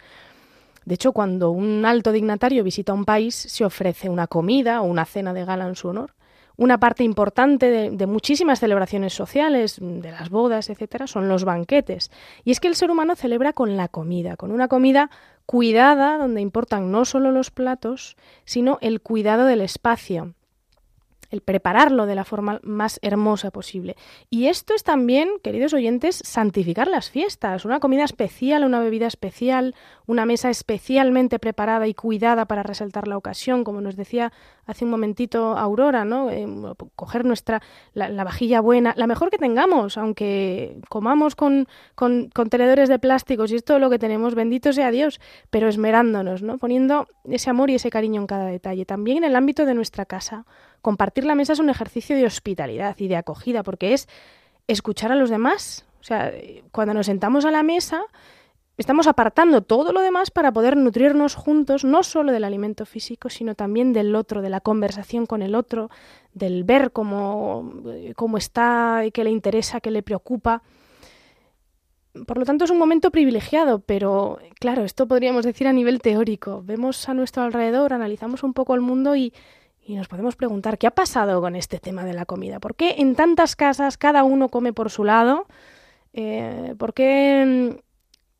[0.84, 5.04] De hecho, cuando un alto dignatario visita un país, se ofrece una comida o una
[5.04, 6.17] cena de gala en su honor
[6.58, 12.10] una parte importante de, muchísimas celebraciones sociales, de las bodas, etcétera, son los banquetes.
[12.44, 15.08] Y es que el ser humano celebra con la comida, con una comida
[15.46, 20.34] cuidada, donde importan no solo los platos, sino el cuidado del espacio
[21.30, 23.96] el prepararlo de la forma más hermosa posible.
[24.30, 29.74] Y esto es también, queridos oyentes, santificar las fiestas, una comida especial, una bebida especial,
[30.08, 34.32] una mesa especialmente preparada y cuidada para resaltar la ocasión, como nos decía
[34.66, 36.30] hace un momentito Aurora, ¿no?
[36.30, 36.46] Eh,
[36.96, 37.60] coger nuestra
[37.92, 43.56] la, vajilla buena, la mejor que tengamos, aunque comamos con, con, tenedores de plásticos y
[43.56, 46.56] es lo que tenemos, bendito sea Dios, pero esmerándonos, ¿no?
[46.56, 48.86] Poniendo ese amor y ese cariño en cada detalle.
[48.86, 50.46] También en el ámbito de nuestra casa.
[50.80, 54.08] Compartir la mesa es un ejercicio de hospitalidad y de acogida, porque es
[54.68, 55.84] escuchar a los demás.
[56.00, 56.32] O sea,
[56.72, 58.04] cuando nos sentamos a la mesa,
[58.78, 63.56] Estamos apartando todo lo demás para poder nutrirnos juntos, no solo del alimento físico, sino
[63.56, 65.90] también del otro, de la conversación con el otro,
[66.32, 67.72] del ver cómo,
[68.14, 70.62] cómo está, qué le interesa, qué le preocupa.
[72.24, 76.62] Por lo tanto, es un momento privilegiado, pero claro, esto podríamos decir a nivel teórico.
[76.64, 79.34] Vemos a nuestro alrededor, analizamos un poco el mundo y,
[79.82, 82.60] y nos podemos preguntar qué ha pasado con este tema de la comida.
[82.60, 85.48] ¿Por qué en tantas casas cada uno come por su lado?
[86.12, 87.82] Eh, ¿Por qué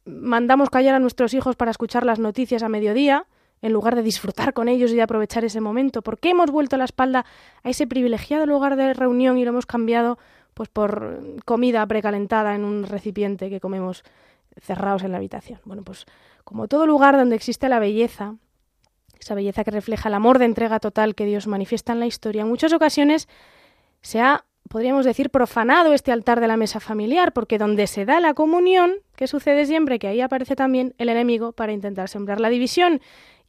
[0.08, 3.26] mandamos callar a nuestros hijos para escuchar las noticias a mediodía,
[3.62, 6.02] en lugar de disfrutar con ellos y de aprovechar ese momento?
[6.02, 7.24] ¿Por qué hemos vuelto la espalda
[7.62, 10.18] a ese privilegiado lugar de reunión y lo hemos cambiado
[10.54, 14.02] pues por comida precalentada en un recipiente que comemos
[14.60, 15.60] cerrados en la habitación?
[15.64, 16.06] Bueno, pues
[16.44, 18.36] como todo lugar donde existe la belleza,
[19.20, 22.42] esa belleza que refleja el amor de entrega total que Dios manifiesta en la historia,
[22.42, 23.28] en muchas ocasiones
[24.00, 28.20] se ha podríamos decir, profanado este altar de la mesa familiar, porque donde se da
[28.20, 29.98] la comunión, ¿qué sucede siempre?
[29.98, 33.00] Que ahí aparece también el enemigo para intentar sembrar la división.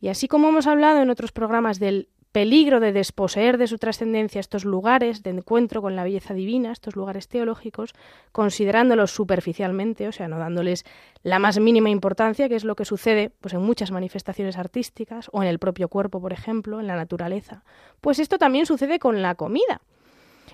[0.02, 4.40] Y así como hemos hablado en otros programas del peligro de desposeer de su trascendencia
[4.40, 7.94] estos lugares de encuentro con la belleza divina, estos lugares teológicos,
[8.32, 10.86] considerándolos superficialmente, o sea, no dándoles
[11.24, 15.42] la más mínima importancia, que es lo que sucede pues, en muchas manifestaciones artísticas o
[15.42, 17.64] en el propio cuerpo, por ejemplo, en la naturaleza.
[18.00, 19.82] Pues esto también sucede con la comida.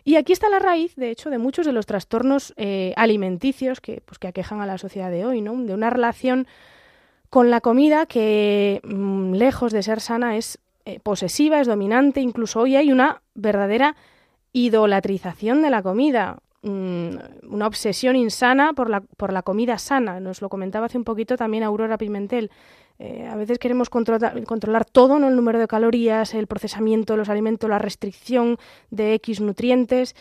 [0.08, 4.04] Y aquí está la raíz, de hecho, de muchos de los trastornos eh, alimenticios que,
[4.06, 5.56] pues, que aquejan a la sociedad de hoy, ¿no?
[5.64, 6.46] De una relación
[7.32, 12.60] con la comida que, mm, lejos de ser sana, es eh, posesiva, es dominante, incluso
[12.60, 13.96] hoy hay una verdadera
[14.54, 17.10] idolatrización de la comida, mm,
[17.50, 20.20] una obsesión insana por la, por la comida sana.
[20.20, 22.52] Nos lo comentaba hace un poquito también Aurora Pimentel.
[22.98, 25.28] Eh, a veces queremos controlar, todo, ¿no?
[25.28, 28.58] el número de calorías, el procesamiento de los alimentos, la restricción
[28.90, 30.16] de X nutrientes.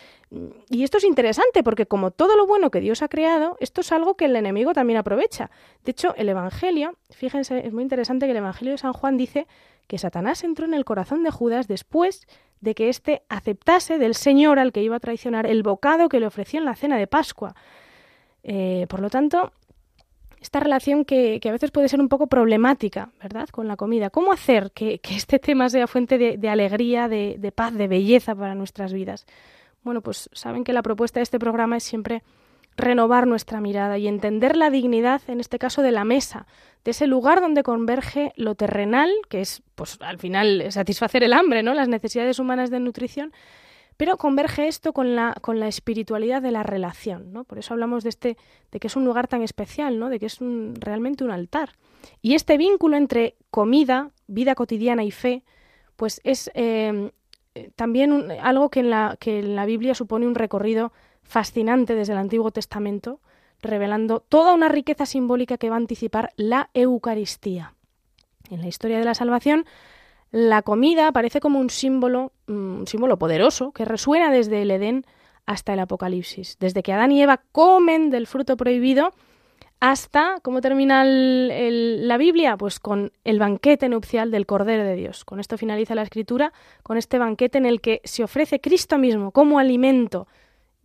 [0.68, 3.92] Y esto es interesante porque como todo lo bueno que Dios ha creado, esto es
[3.92, 5.50] algo que el enemigo también aprovecha.
[5.84, 9.46] De hecho, el Evangelio, fíjense, es muy interesante que el Evangelio de San Juan dice
[9.86, 12.26] que Satanás entró en el corazón de Judas después
[12.60, 16.26] de que éste aceptase del Señor al que iba a traicionar el bocado que le
[16.26, 17.54] ofreció en la cena de Pascua.
[18.42, 19.52] Eh, por lo tanto,
[20.44, 24.10] esta relación que, a veces puede ser un poco problemática, ¿verdad?, con la comida.
[24.10, 28.54] ¿Cómo hacer que, este tema sea fuente de, alegría, de, de, paz, de belleza para
[28.54, 29.24] nuestras vidas?
[29.84, 32.22] Bueno, pues saben que la propuesta de este programa es siempre
[32.76, 36.46] renovar nuestra mirada y entender la dignidad, en este caso, de la mesa,
[36.84, 41.62] de ese lugar donde converge lo terrenal, que es, pues, al final, satisfacer el hambre,
[41.62, 43.32] ¿no?, las necesidades humanas de nutrición,
[43.96, 47.44] pero converge esto con la, con la espiritualidad de la relación, ¿no?
[47.44, 48.36] Por eso hablamos de este,
[48.72, 50.08] de que es un lugar tan especial, ¿no?
[50.08, 51.70] De que es realmente un altar.
[52.20, 55.42] Y este vínculo entre comida, vida cotidiana y fe,
[55.96, 57.12] pues es eh,
[57.76, 62.18] también algo que en, la, que en la Biblia supone un recorrido fascinante desde el
[62.18, 63.20] Antiguo Testamento,
[63.60, 67.74] revelando toda una riqueza simbólica que va a anticipar la Eucaristía.
[68.50, 69.64] En la historia de la salvación
[70.34, 75.06] la comida aparece como un símbolo, mm, un símbolo poderoso que resuena desde el Edén
[75.46, 76.56] hasta el Apocalipsis.
[76.58, 79.12] Desde que Adán y Eva comen del fruto prohibido
[79.78, 82.56] hasta, ¿cómo termina la Biblia?
[82.56, 85.24] Pues con el banquete nupcial del Cordero de Dios.
[85.24, 89.30] Con esto finaliza la escritura, con este banquete en el que se ofrece Cristo mismo
[89.30, 90.26] como alimento.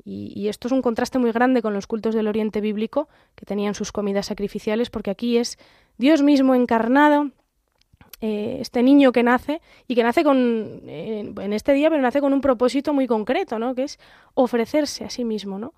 [0.05, 3.47] Y, y esto es un contraste muy grande con los cultos del Oriente Bíblico, que
[3.47, 5.57] tenían sus comidas sacrificiales, porque aquí es
[5.97, 7.31] Dios mismo encarnado,
[8.21, 12.19] eh, este niño que nace y que nace con, eh, en este día, pero nace
[12.19, 13.73] con un propósito muy concreto, ¿no?
[13.75, 13.97] Que es
[14.33, 15.73] ofrecerse a sí mismo, ¿no?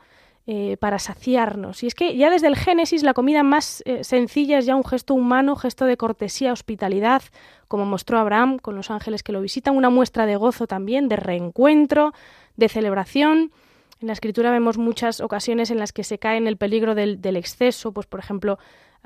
[0.47, 1.83] Eh, para saciarnos.
[1.83, 5.13] Y es que ya desde el Génesis la comida más sencilla es ya un gesto
[5.13, 7.21] humano, gesto de cortesía, hospitalidad,
[7.67, 11.17] como mostró Abraham con los ángeles que lo visitan, una muestra de gozo también, de
[11.17, 12.11] reencuentro,
[12.57, 13.51] de celebración.
[14.01, 17.21] En la escritura vemos muchas ocasiones en las que se cae en el peligro del,
[17.21, 18.57] del exceso, pues por ejemplo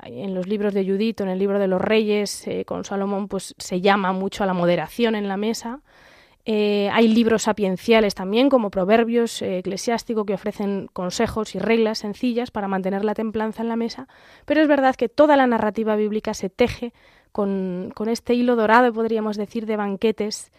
[0.02, 3.54] en los libros de Judith, en el libro de los Reyes, eh, con Salomón, pues
[3.58, 5.80] se llama mucho a la moderación en la mesa.
[6.44, 12.50] Eh, hay libros sapienciales también, como Proverbios eh, eclesiástico, que ofrecen consejos y reglas sencillas
[12.50, 14.06] para mantener la templanza en la mesa.
[14.44, 16.92] Pero es verdad que toda la narrativa bíblica se teje
[17.32, 20.52] con, con este hilo dorado, podríamos decir, de banquetes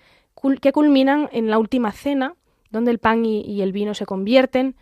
[0.62, 2.36] que culminan en la última cena,
[2.70, 4.76] donde el pan y el vino se convierten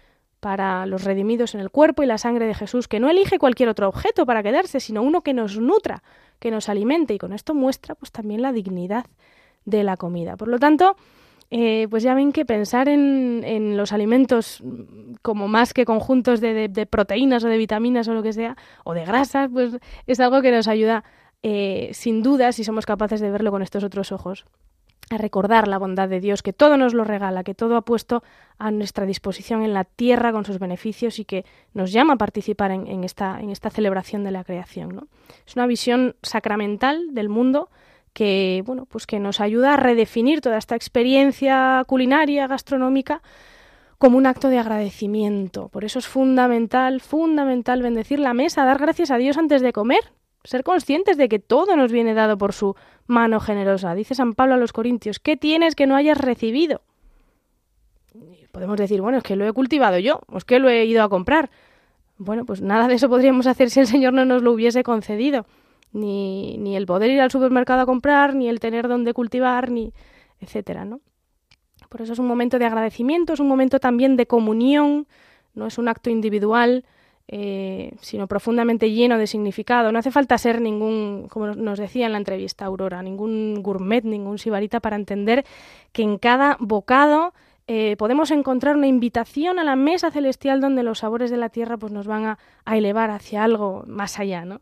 [0.45, 3.67] para los redimidos en el cuerpo y la sangre de Jesús, que no elige cualquier
[3.67, 6.03] otro objeto para quedarse, sino uno que nos nutra,
[6.37, 9.07] que nos alimente, y con esto muestra pues también la dignidad
[9.65, 10.37] de la comida.
[10.37, 10.97] Por lo tanto,
[11.49, 14.61] eh, pues ya ven que pensar en, los alimentos
[15.23, 19.03] como más que conjuntos de, proteínas o de vitaminas o lo que sea, o de
[19.03, 21.03] grasas, pues es algo que nos ayuda
[21.41, 24.45] eh, sin duda si somos capaces de verlo con estos otros ojos
[25.09, 28.23] a recordar la bondad de Dios, que todo nos lo regala, que todo ha puesto
[28.57, 32.71] a nuestra disposición en la tierra con sus beneficios y que nos llama a participar
[32.71, 35.07] en, esta, en esta, celebración de la creación.
[35.45, 37.69] Es una visión sacramental del mundo
[38.13, 43.21] que, bueno, pues que nos ayuda a redefinir toda esta experiencia culinaria, gastronómica,
[43.97, 45.69] como un acto de agradecimiento.
[45.69, 50.11] Por eso es fundamental, fundamental bendecir la mesa, dar gracias a Dios antes de comer,
[50.45, 52.75] ser conscientes de que todo nos viene dado por su
[53.07, 53.93] mano generosa.
[53.95, 56.81] Dice San Pablo a los Corintios, ¿qué tienes que no hayas recibido?
[58.55, 61.09] podemos decir, bueno, es que lo he cultivado yo, es que lo he ido a
[61.09, 61.49] comprar.
[62.17, 65.45] Bueno, pues nada de eso podríamos hacer si el Señor no nos lo hubiese concedido.
[65.91, 69.91] Ni, ni el poder ir al supermercado a comprar, ni el tener donde cultivar, ni
[70.39, 71.01] etcétera, ¿no?
[71.89, 75.05] Por eso es un momento de agradecimiento, es un momento también de comunión,
[75.53, 76.85] no es un acto individual,
[77.27, 79.91] eh, sino profundamente lleno de significado.
[79.91, 84.37] No hace falta ser ningún, como nos decía en la entrevista Aurora, ningún gourmet, ningún
[84.37, 85.43] sibarita para entender
[85.91, 87.33] que en cada bocado
[87.67, 91.77] eh, podemos encontrar una invitación a la mesa celestial donde los sabores de la tierra
[91.77, 94.45] pues, nos van a, elevar hacia algo más allá.
[94.45, 94.61] ¿no?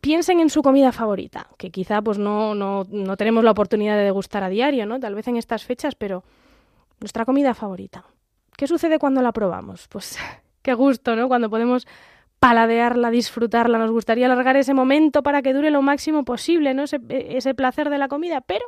[0.00, 4.04] piensen en su comida favorita, que quizá pues no, no, no tenemos la oportunidad de
[4.04, 5.00] degustar a diario, ¿no?
[5.00, 6.22] Tal vez en estas fechas, pero
[7.00, 8.04] nuestra comida favorita.
[8.56, 9.88] ¿Qué sucede cuando la probamos?
[9.88, 10.18] Pues
[10.66, 11.28] qué gusto, ¿no?
[11.28, 11.86] Cuando podemos
[12.40, 13.78] paladearla, disfrutarla.
[13.78, 16.82] Nos gustaría alargar ese momento para que dure lo máximo posible, ¿no?
[16.82, 18.66] Ese, ese placer de la comida, pero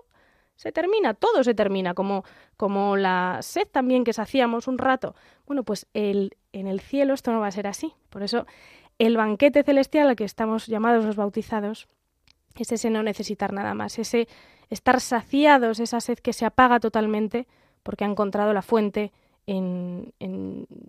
[0.55, 2.25] se termina, todo se termina, como,
[2.57, 5.17] como la sed también que hacíamos un rato.
[5.47, 7.93] Bueno, pues el, en el cielo esto no va a ser así.
[8.11, 8.47] Por eso
[8.99, 11.89] el banquete celestial al que estamos llamados los bautizados
[12.57, 14.29] es ese no necesitar nada más, ese
[14.71, 17.47] estar saciados, esa sed que se apaga totalmente
[17.83, 19.13] porque ha encontrado la fuente
[19.49, 20.13] en,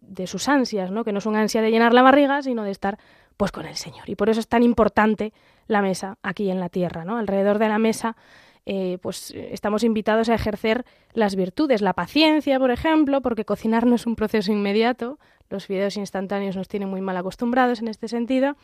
[0.10, 1.04] de sus ansias, ¿no?
[1.04, 2.98] que no una ansia de llenar la barriga, sino de estar
[3.38, 4.10] pues con el Señor.
[4.10, 5.32] Y por eso es tan importante
[5.68, 7.18] la mesa aquí en la tierra, ¿no?
[7.18, 8.18] Alrededor de la mesa
[8.66, 13.96] eh, pues estamos invitados a ejercer las virtudes, la paciencia, por ejemplo, porque cocinar no
[13.96, 15.18] es un proceso inmediato,
[15.50, 18.58] los videos instantáneos nos tienen muy mal acostumbrados en este sentido,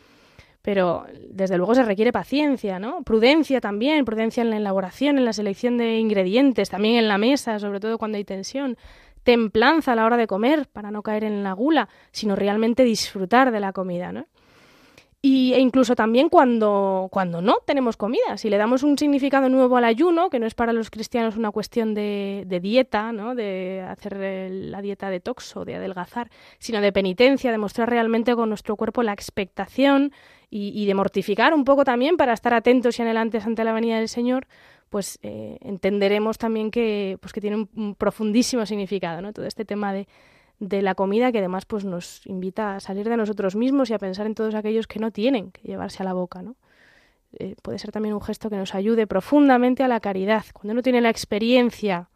[0.61, 3.01] pero desde luego se requiere paciencia, ¿no?
[3.03, 7.59] Prudencia también, prudencia en la elaboración, en la selección de ingredientes, también en la mesa,
[7.59, 8.77] sobre todo cuando hay tensión,
[9.25, 13.51] templanza a la hora de comer para no caer en la gula, sino realmente disfrutar
[13.51, 14.27] de la comida, ¿no?
[15.27, 19.75] Y, e incluso también cuando, cuando no tenemos comida, si le damos un significado nuevo
[19.75, 23.33] al ayuno, que no es para los cristianos una cuestión de, dieta, ¿no?
[23.33, 28.49] de hacer la dieta detox o de adelgazar, sino de penitencia, de mostrar realmente con
[28.49, 30.11] nuestro cuerpo la expectación
[30.51, 34.09] y, de mortificar un poco también para estar atentos y anhelantes ante la venida del
[34.09, 34.45] Señor,
[34.95, 39.33] pues eh, entenderemos también que, pues que tiene un, un profundísimo significado, ¿no?
[39.33, 40.07] todo este tema de,
[40.59, 43.99] de la comida que además pues nos invita a salir de nosotros mismos y a
[43.99, 46.55] pensar en todos aquellos que no tienen que llevarse a la boca, ¿no?
[47.37, 50.45] Eh, puede ser también un gesto que nos ayude profundamente a la caridad.
[50.53, 52.07] Cuando uno tiene la experiencia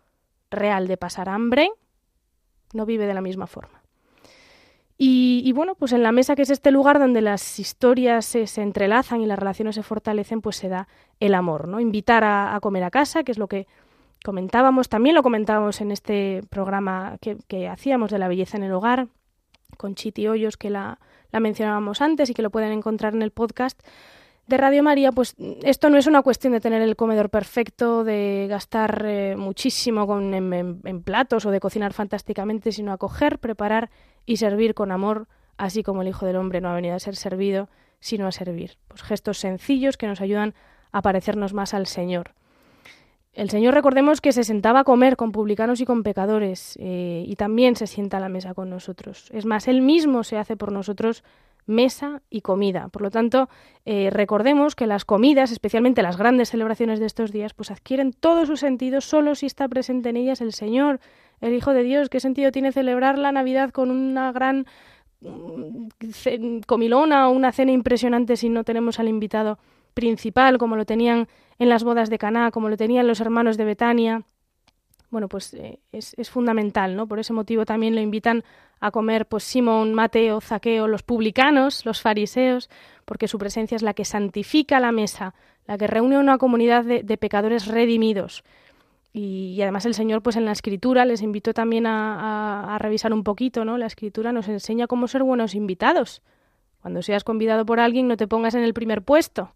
[0.49, 1.69] real de pasar hambre,
[2.71, 3.78] no vive de la misma forma.
[5.01, 9.21] Y, bueno, pues en la mesa, que es este lugar donde las historias se, entrelazan
[9.21, 10.89] y las relaciones se fortalecen, pues se da
[11.21, 11.79] el amor, ¿no?
[11.79, 13.65] Invitar a comer a casa, que es lo que
[14.23, 19.07] comentábamos, también lo comentábamos en este programa que, hacíamos de la belleza en el hogar,
[19.77, 20.99] con Chiti Hoyos, que la,
[21.31, 23.81] mencionábamos antes y que lo pueden encontrar en el podcast
[24.49, 28.47] de Radio María, pues esto no es una cuestión de tener el comedor perfecto, de
[28.49, 33.91] gastar eh, muchísimo con, en, platos o de cocinar fantásticamente, sino acoger, preparar
[34.25, 35.27] y servir con amor,
[35.57, 37.69] así como el Hijo del Hombre no ha venido a ser servido,
[37.99, 38.77] sino a servir.
[38.87, 40.55] Pues gestos sencillos que nos ayudan
[40.91, 42.31] a parecernos más al Señor.
[43.33, 47.35] El Señor recordemos que se sentaba a comer con publicanos y con pecadores eh, y
[47.35, 49.29] también se sienta a la mesa con nosotros.
[49.31, 51.23] Es más, Él mismo se hace por nosotros
[51.65, 52.89] mesa y comida.
[52.89, 53.49] Por lo tanto,
[53.85, 58.45] eh, recordemos que las comidas, especialmente las grandes celebraciones de estos días, pues adquieren todo
[58.45, 60.99] su sentido solo si está presente en ellas el Señor,
[61.41, 62.09] el Hijo de Dios.
[62.09, 64.65] ¿Qué sentido tiene celebrar la Navidad con una gran
[65.21, 69.59] mm, comilona o una cena impresionante si no tenemos al invitado
[69.93, 73.65] principal como lo tenían en las bodas de Caná, como lo tenían los hermanos de
[73.65, 74.23] Betania.
[75.09, 77.07] Bueno, pues eh, es, fundamental, ¿no?
[77.07, 78.43] Por ese motivo también lo invitan
[78.79, 82.69] a comer pues Simón, Mateo, Zaqueo, los publicanos, los fariseos,
[83.05, 85.33] porque su presencia es la que santifica la mesa,
[85.65, 88.43] la que reúne una comunidad de, pecadores redimidos.
[89.11, 93.23] Y, además el Señor, pues en la Escritura, les invitó también a, a, revisar un
[93.23, 93.77] poquito, ¿no?
[93.77, 96.21] La Escritura nos enseña cómo ser buenos invitados.
[96.81, 99.53] Cuando seas convidado por alguien, no te pongas en el primer puesto,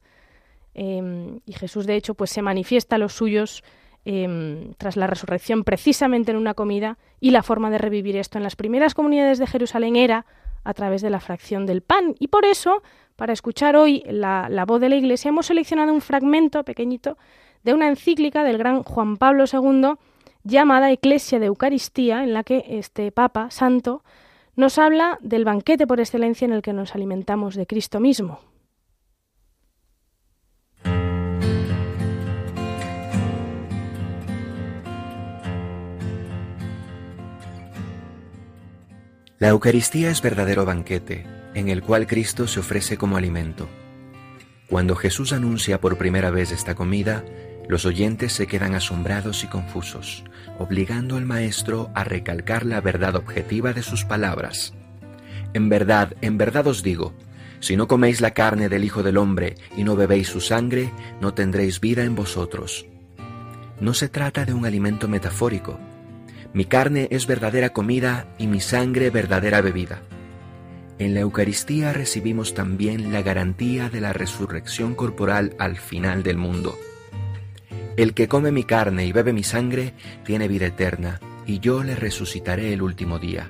[0.74, 3.64] Em, y Jesús, de hecho, pues se manifiesta a los suyos
[4.06, 8.44] em, tras la resurrección precisamente en una comida y la forma de revivir esto en
[8.44, 10.26] las primeras comunidades de Jerusalén era
[10.64, 12.16] a través de la fracción del pan.
[12.20, 12.84] Y por eso,
[13.16, 17.18] para escuchar hoy la, la voz de la Iglesia, hemos seleccionado un fragmento pequeñito
[17.64, 19.94] de una encíclica del gran Juan Pablo II
[20.44, 24.04] llamada Eclesia de Eucaristía, en la que este Papa Santo
[24.56, 28.40] nos habla del banquete por excelencia en el que nos alimentamos de Cristo mismo.
[39.44, 43.68] La Eucaristía es verdadero banquete, en el cual Cristo se ofrece como alimento.
[44.70, 47.26] Cuando Jesús anuncia por primera vez esta comida,
[47.68, 50.24] los oyentes se quedan asombrados y confusos,
[50.60, 54.76] obligando al Maestro a recalcar la verdad objetiva de sus palabras.
[55.54, 57.14] En verdad, en verdad os digo,
[57.60, 60.90] si no coméis la carne del Hijo del Hombre y no bebéis su sangre,
[61.20, 62.86] no tendréis vida en vosotros.
[63.82, 65.78] No se trata de un alimento metafórico,
[66.54, 70.02] mi carne es verdadera comida y mi sangre verdadera bebida.
[71.00, 76.78] En la Eucaristía recibimos también la garantía de la resurrección corporal al final del mundo.
[77.98, 79.94] El que come mi carne y bebe mi sangre
[80.24, 83.50] tiene vida eterna, y yo le resucitaré el último día.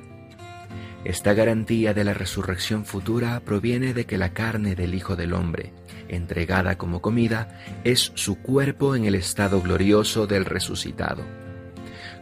[1.04, 5.74] Esta garantía de la resurrección futura proviene de que la carne del Hijo del Hombre,
[6.08, 11.43] entregada como comida, es su cuerpo en el estado glorioso del resucitado.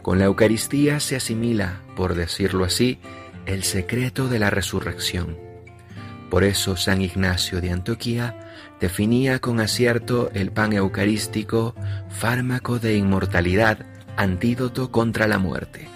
[0.02, 2.98] Con la Eucaristía se asimila, por decirlo así,
[3.46, 5.38] el secreto de la resurrección.
[6.28, 11.74] Por eso San Ignacio de Antioquía definía con acierto el pan eucarístico
[12.10, 13.86] fármaco de inmortalidad,
[14.16, 15.88] antídoto contra la muerte.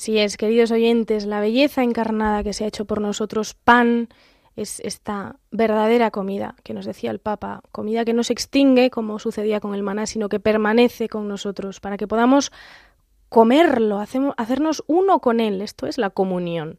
[0.00, 4.08] Así es, queridos oyentes, la belleza encarnada que se ha hecho por nosotros pan
[4.56, 9.18] es esta verdadera comida que nos decía el Papa, comida que no se extingue como
[9.18, 12.50] sucedía con el maná, sino que permanece con nosotros para que podamos
[13.28, 15.60] comerlo, hacernos uno con él.
[15.60, 16.78] Esto es la comunión.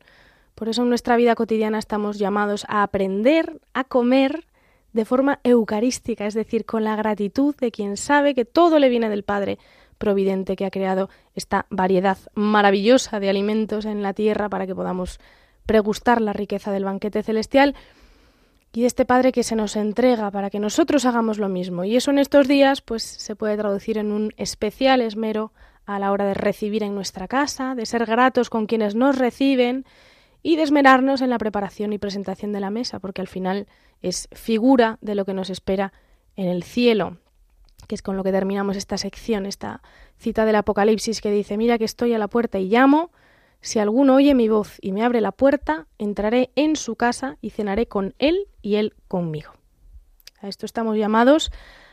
[0.55, 4.47] Por eso en nuestra vida cotidiana estamos llamados a aprender a comer
[4.93, 9.09] de forma eucarística, es decir, con la gratitud de quien sabe que todo le viene
[9.09, 9.59] del Padre
[10.01, 15.19] providente que ha creado esta variedad maravillosa de alimentos en la tierra para que podamos
[15.65, 17.75] pregustar la riqueza del banquete celestial
[18.73, 21.83] y de este Padre que se nos entrega para que nosotros hagamos lo mismo.
[21.83, 25.53] Y eso en estos días pues se puede traducir en un especial esmero
[25.85, 29.85] a la hora de recibir en nuestra casa, de ser gratos con quienes nos reciben
[30.41, 33.67] y de esmerarnos en la preparación y presentación de la mesa, porque al final
[34.01, 35.93] es figura de lo que nos espera
[36.35, 37.17] en el cielo
[37.87, 39.81] que es con lo que terminamos esta sección, esta
[40.17, 43.11] cita del Apocalipsis que dice, mira que estoy a la puerta y llamo,
[43.61, 47.51] si alguno oye mi voz y me abre la puerta, entraré en su casa y
[47.51, 49.51] cenaré con él y él conmigo.
[50.41, 51.51] A esto estamos llamados,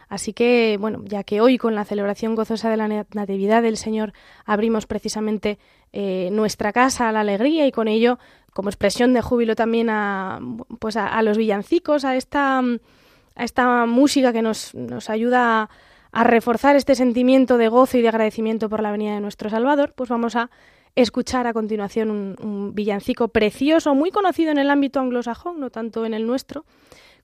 [0.08, 4.14] así que, bueno, ya que hoy con la celebración gozosa de la Natividad del Señor
[4.46, 5.58] abrimos precisamente
[5.92, 8.18] eh, nuestra casa a la alegría y con ello,
[8.54, 10.40] como expresión de júbilo también a,
[10.78, 12.62] pues a los villancicos, a esta
[13.38, 15.70] a esta música que nos, nos ayuda
[16.12, 19.94] a, reforzar este sentimiento de gozo y de agradecimiento por la venida de nuestro Salvador,
[19.94, 20.50] pues vamos a
[20.96, 26.14] escuchar a continuación un, villancico precioso, muy conocido en el ámbito anglosajón, no tanto en
[26.14, 26.64] el nuestro,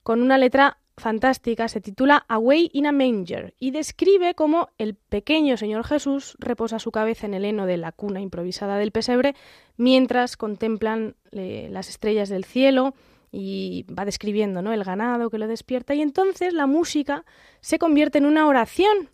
[0.03, 5.57] con una letra fantástica, se titula Away in a Manger y describe cómo el pequeño
[5.57, 9.35] Señor Jesús reposa su cabeza en el heno de la cuna improvisada del pesebre
[9.75, 12.93] mientras contemplan eh, las estrellas del cielo,
[13.37, 14.71] y va describiendo ¿no?
[14.71, 17.25] el ganado que lo despierta y entonces la música
[17.59, 19.09] se convierte en una oración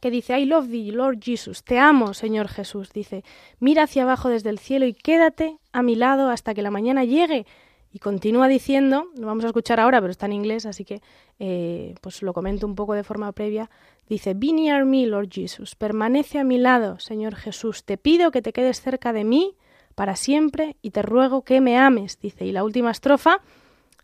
[0.00, 3.24] que dice I love thee, Lord Jesus, te amo, Señor Jesús, dice,
[3.58, 7.04] mira hacia abajo desde el cielo y quédate a mi lado hasta que la mañana
[7.04, 7.46] llegue.
[7.90, 11.00] Y continúa diciendo, lo vamos a escuchar ahora, pero está en inglés, así que
[11.40, 13.70] eh, pues lo comento un poco de forma previa.
[14.08, 18.42] Dice, Be near me, Lord Jesus, permanece a mi lado, Señor Jesús, te pido que
[18.42, 19.56] te quedes cerca de mí
[19.98, 22.44] para siempre y te ruego que me ames, dice.
[22.44, 23.40] Y la última estrofa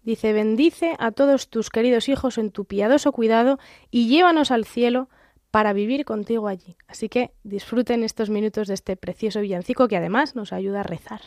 [0.03, 3.61] dice, bendice a todos tus queridos hijos en tu piadoso cuidado
[3.93, 5.09] y llévanos al cielo
[5.53, 6.77] para vivir contigo allí.
[6.89, 11.21] Así que disfruten estos minutos de este precioso villancico que además nos ayuda a rezar.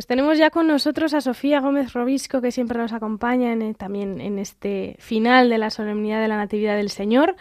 [0.00, 4.18] Pues tenemos ya con nosotros a Sofía Gómez Robisco, que siempre nos acompaña en, también
[4.22, 7.36] en este final de la solemnidad de la Natividad del Señor,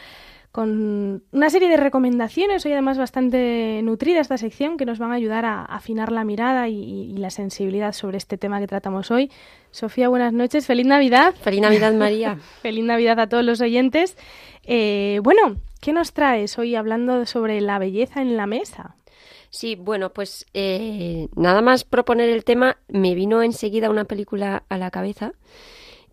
[0.52, 5.16] con una serie de recomendaciones, hoy además bastante nutrida esta sección, que nos van a
[5.16, 9.32] ayudar a afinar la mirada y, la sensibilidad sobre este tema que tratamos hoy.
[9.72, 11.36] Sofía, buenas noches, feliz Navidad.
[11.36, 12.40] Feliz Navidad, María.
[12.62, 14.18] feliz Navidad a todos los oyentes.
[14.66, 18.98] Eh, bueno, ¿qué nos traes hoy hablando sobre la belleza en la mesa?
[19.50, 24.78] Sí, bueno, pues eh, nada más proponer el tema, me vino enseguida una película a
[24.78, 25.34] la cabeza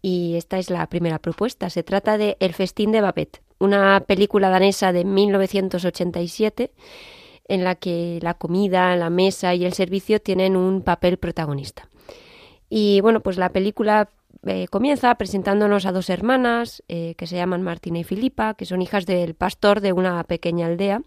[0.00, 1.68] y esta es la primera propuesta.
[1.68, 6.72] Se trata de El festín de Babette, una película danesa de 1987
[7.48, 11.88] en la que la comida, la mesa y el servicio tienen un papel protagonista.
[12.68, 14.10] Y bueno, pues la película
[14.46, 18.80] eh, comienza presentándonos a dos hermanas eh, que se llaman Martina y Filipa, que son
[18.80, 21.02] hijas del pastor de una pequeña aldea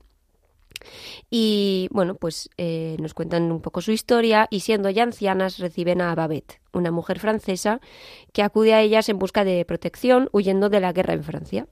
[1.29, 6.01] y bueno, pues eh, nos cuentan un poco su historia y siendo ya ancianas reciben
[6.01, 7.81] a Babette, una mujer francesa
[8.33, 11.67] que acude a ellas en busca de protección huyendo de la guerra en Francia.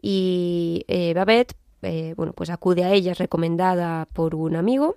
[0.00, 4.96] Y eh, Babette, eh, bueno, pues acude a ellas recomendada por un amigo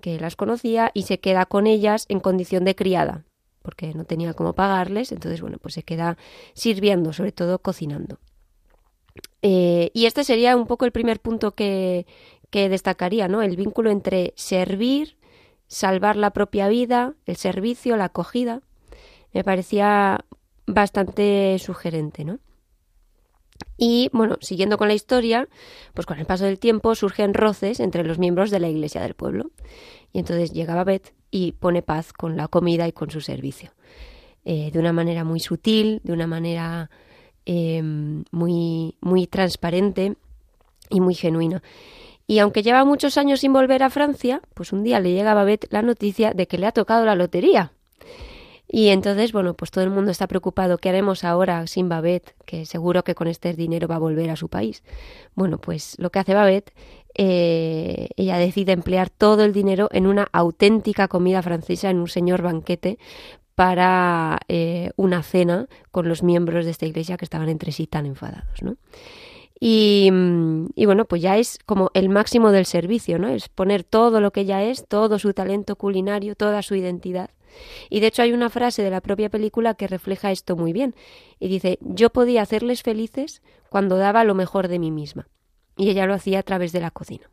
[0.00, 3.24] que las conocía y se queda con ellas en condición de criada,
[3.62, 6.16] porque no tenía cómo pagarles, entonces bueno, pues se queda
[6.54, 8.18] sirviendo, sobre todo cocinando.
[9.42, 12.06] y este sería un poco el primer punto que,
[12.52, 13.40] que destacaría, ¿no?
[13.40, 15.16] El vínculo entre servir,
[15.68, 18.60] salvar la propia vida, el servicio, la acogida.
[19.32, 20.26] Me parecía
[20.66, 22.40] bastante sugerente, ¿no?
[23.78, 25.48] Y bueno, siguiendo con la historia,
[25.94, 29.14] pues con el paso del tiempo surgen roces entre los miembros de la iglesia del
[29.14, 29.50] pueblo.
[30.12, 33.72] Y entonces llega Beth y pone paz con la comida y con su servicio.
[34.44, 36.90] Eh, de una manera muy sutil, de una manera
[37.46, 40.16] eh, muy, muy transparente
[40.90, 41.62] y muy genuina.
[42.26, 45.34] Y aunque lleva muchos años sin volver a Francia, pues un día le llega a
[45.34, 47.72] Babette la noticia de que le ha tocado la lotería.
[48.74, 50.78] Y entonces, bueno, pues todo el mundo está preocupado.
[50.78, 52.34] ¿Qué haremos ahora sin Babette?
[52.46, 54.82] Que seguro que con este dinero va a volver a su país.
[55.34, 56.72] Bueno, pues lo que hace Babette,
[57.14, 62.40] eh, ella decide emplear todo el dinero en una auténtica comida francesa, en un señor
[62.40, 62.98] banquete,
[63.54, 68.06] para eh, una cena con los miembros de esta iglesia que estaban entre sí tan
[68.06, 68.76] enfadados, ¿no?
[69.64, 73.28] Mm, y, bueno, pues ya es como el máximo del servicio, ¿no?
[73.28, 77.30] Es poner todo lo que ella es, todo su talento culinario, toda su identidad.
[77.88, 80.96] Y de hecho hay una frase de la propia película que refleja esto muy bien.
[81.38, 85.28] Y dice, yo podía hacerles felices cuando daba lo mejor de mí misma.
[85.76, 87.30] Y ella lo hacía a través de la cocina.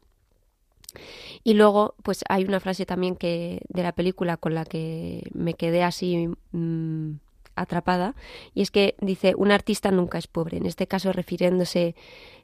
[1.43, 5.55] Y luego, pues hay una frase también que de la película con la que me
[5.55, 7.13] quedé así mm,
[7.61, 8.15] atrapada,
[8.53, 11.95] y es que dice, un artista nunca es pobre, en este caso refiriéndose,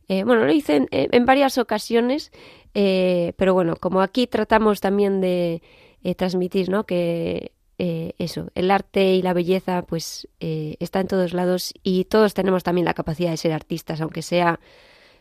[0.07, 2.31] eh, bueno, lo dicen en, varias ocasiones,
[2.73, 5.61] eh, pero bueno, como aquí tratamos también de
[6.03, 6.85] eh, transmitir, ¿no?
[6.85, 12.63] Que eso, el arte y la belleza, pues está en todos lados y todos tenemos
[12.63, 14.61] también la capacidad de ser artistas, aunque sea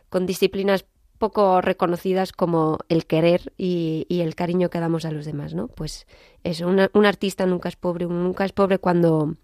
[0.09, 0.85] con disciplinas
[1.19, 5.69] poco reconocidas como el querer y, el cariño que damos a los demás, ¿no?
[5.69, 6.07] Pues
[6.43, 9.35] eso, un artista nunca es pobre, nunca es pobre cuando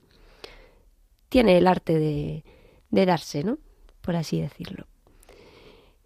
[1.31, 2.45] tiene el arte de,
[2.91, 3.57] darse, ¿no?
[4.03, 4.87] Por así decirlo.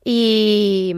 [0.05, 0.95] Y,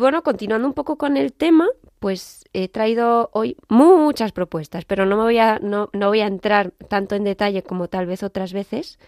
[0.00, 1.68] bueno, continuando un poco con el tema,
[2.00, 6.26] pues he traído hoy muchas propuestas, pero no me voy a, no, no voy a
[6.26, 8.98] entrar tanto en detalle como tal vez otras veces,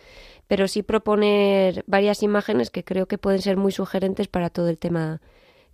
[0.47, 4.79] pero sí proponer varias imágenes que creo que pueden ser muy sugerentes para todo el
[4.79, 5.21] tema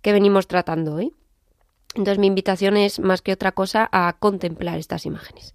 [0.01, 1.13] que venimos tratando hoy.
[1.93, 5.53] Entonces mi invitación es más que otra cosa a contemplar estas imágenes.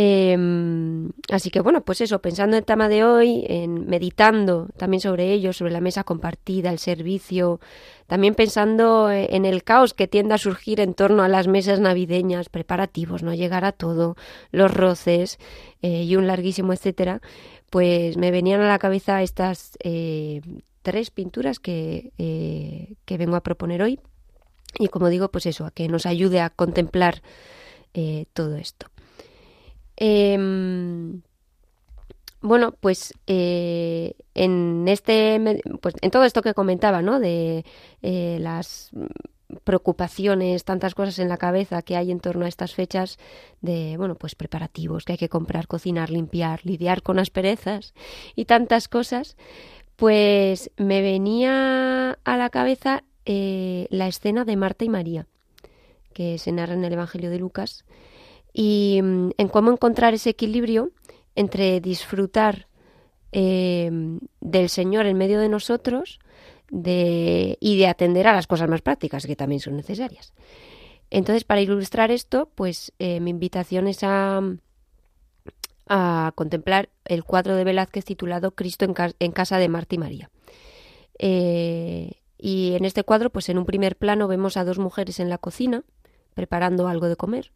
[0.00, 5.00] Em, así que bueno, pues eso, pensando en el tema de hoy, en meditando también
[5.00, 7.58] sobre ello, sobre la mesa compartida, el servicio,
[8.06, 11.80] también pensando eh, en el caos que tiende a surgir en torno a las mesas
[11.80, 14.14] navideñas, preparativos, no llegar a todo,
[14.52, 15.38] los roces
[15.82, 17.20] eh, y un larguísimo etcétera,
[17.68, 20.42] pues me venían a la cabeza estas eh,
[20.82, 22.12] tres pinturas que,
[23.04, 23.98] que vengo a proponer hoy
[24.78, 27.20] y como digo, pues eso, a que nos ayude a contemplar
[28.32, 28.86] todo esto.
[30.00, 31.22] Em,
[32.40, 37.18] bueno, pues eh, en este, pues en todo esto que comentaba, ¿no?
[37.18, 37.64] De
[38.02, 38.92] eh, las
[39.64, 43.18] preocupaciones, tantas cosas en la cabeza que hay en torno a estas fechas
[43.60, 47.92] de, bueno, pues preparativos que hay que comprar, cocinar, limpiar, lidiar con asperezas
[48.36, 49.36] y tantas cosas,
[49.96, 55.26] pues me venía a la cabeza eh, la escena de Marta y María,
[56.12, 57.84] que se narra en el Evangelio de Lucas,
[58.52, 60.90] y mm, en cómo encontrar ese equilibrio
[61.34, 62.68] entre disfrutar
[63.32, 63.90] eh,
[64.40, 66.18] del Señor en medio de nosotros
[66.70, 70.34] y de atender a las cosas más prácticas que también son necesarias.
[71.10, 74.42] Entonces, para ilustrar esto, pues eh, mi invitación es a,
[75.88, 78.84] a contemplar el cuadro de Velázquez titulado Cristo
[79.18, 80.30] en, casa de Marta y María.
[81.18, 85.28] Eh, y en este cuadro, pues en un primer plano vemos a dos mujeres en
[85.28, 85.82] la cocina
[86.34, 87.52] preparando algo de comer.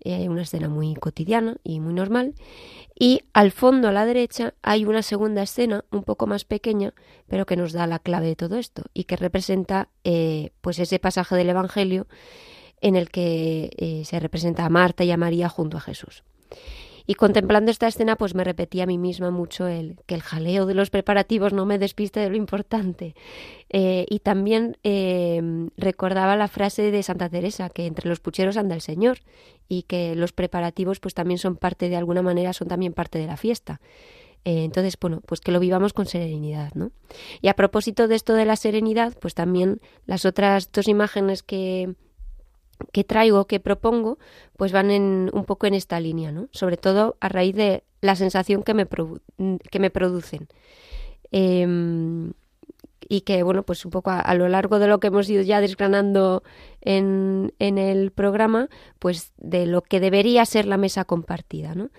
[0.00, 2.34] Eh, una escena muy cotidiana y muy normal.
[2.98, 6.94] Y al fondo, a la derecha, hay una segunda escena un poco más pequeña,
[7.26, 10.98] pero que nos da la clave de todo esto y que representa eh, pues ese
[10.98, 12.06] pasaje del Evangelio
[12.80, 16.24] en el que se representa a Marta y a María junto a Jesús.
[17.06, 20.66] Y contemplando esta escena, pues me repetía a mí misma mucho el que el jaleo
[20.66, 23.14] de los preparativos no me despiste de lo importante.
[23.70, 28.74] Eh, y también eh, recordaba la frase de Santa Teresa, que entre los pucheros anda
[28.74, 29.18] el Señor,
[29.68, 33.26] y que los preparativos pues también son parte, de alguna manera, son también parte de
[33.26, 33.80] la fiesta.
[34.44, 36.92] Eh, entonces, bueno, pues que lo vivamos con serenidad, ¿no?
[37.40, 41.94] Y a propósito de esto de la serenidad, pues también las otras dos imágenes que,
[42.92, 44.18] que traigo, que propongo,
[44.56, 46.48] pues van en, un poco en esta línea, ¿no?
[46.52, 48.86] Sobre todo a raíz de la sensación que me,
[49.70, 50.48] que me producen.
[51.32, 52.32] Em,
[53.08, 55.60] y que, bueno, pues un poco a, lo largo de lo que hemos ido ya
[55.60, 56.42] desgranando
[56.80, 58.68] en, en, el programa,
[58.98, 61.90] pues de lo que debería ser la mesa compartida, ¿no?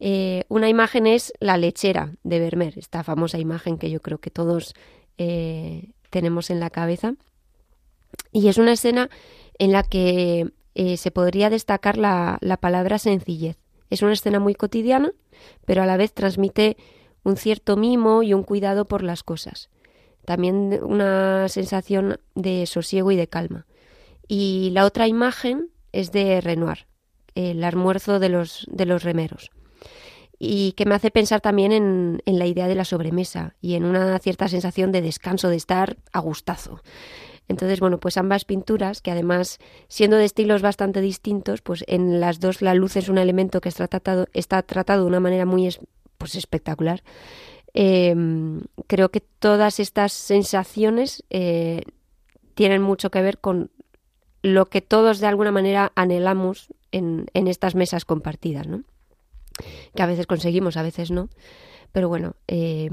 [0.00, 4.30] Eh, una imagen es la lechera de Vermeer, esta famosa imagen que yo creo que
[4.30, 4.74] todos
[5.18, 7.14] eh, tenemos en la cabeza.
[8.32, 9.08] Y es una escena
[9.58, 13.56] en la que eh, se podría destacar la, palabra sencillez.
[13.90, 15.12] Es una escena muy cotidiana,
[15.64, 16.76] pero a la vez transmite
[17.22, 19.70] un cierto mimo y un cuidado por las cosas.
[20.24, 23.66] También una sensación de sosiego y de calma.
[24.26, 26.86] Y la otra imagen es de Renoir,
[27.34, 29.50] el almuerzo de los, de los remeros.
[30.38, 33.84] Y que me hace pensar también en, en la idea de la sobremesa y en
[33.84, 36.80] una cierta sensación de descanso, de estar a gustazo.
[37.48, 42.40] Entonces, bueno, pues ambas pinturas, que además, siendo de estilos bastante distintos, pues en las
[42.40, 45.68] dos la luz es un elemento que está tratado, está tratado de una manera muy
[46.16, 47.02] pues, espectacular.
[47.74, 51.82] Em, creo que todas estas sensaciones eh,
[52.54, 53.70] tienen mucho que ver con
[54.42, 58.84] lo que todos de alguna manera anhelamos en, en estas mesas compartidas, ¿no?
[59.94, 61.28] Que a veces conseguimos, a veces no.
[61.92, 62.90] Pero bueno, eh,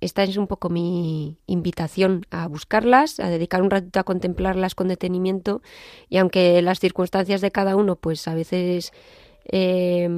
[0.00, 4.88] esta es un poco mi invitación a buscarlas, a dedicar un ratito a contemplarlas con
[4.88, 5.62] detenimiento
[6.08, 8.92] y aunque las circunstancias de cada uno pues a veces
[9.46, 10.08] eh,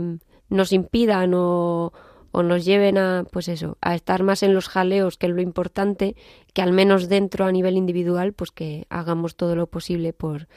[0.49, 1.93] nos impidan o,
[2.33, 6.15] nos lleven a pues eso, a estar más en los jaleos que en lo importante,
[6.55, 10.49] que al menos dentro a nivel individual pues que hagamos todo lo posible por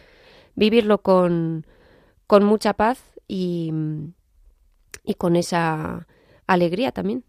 [0.56, 1.66] vivirlo con,
[2.28, 3.72] con mucha paz y,
[5.04, 6.08] y con esa
[6.46, 7.24] alegría también.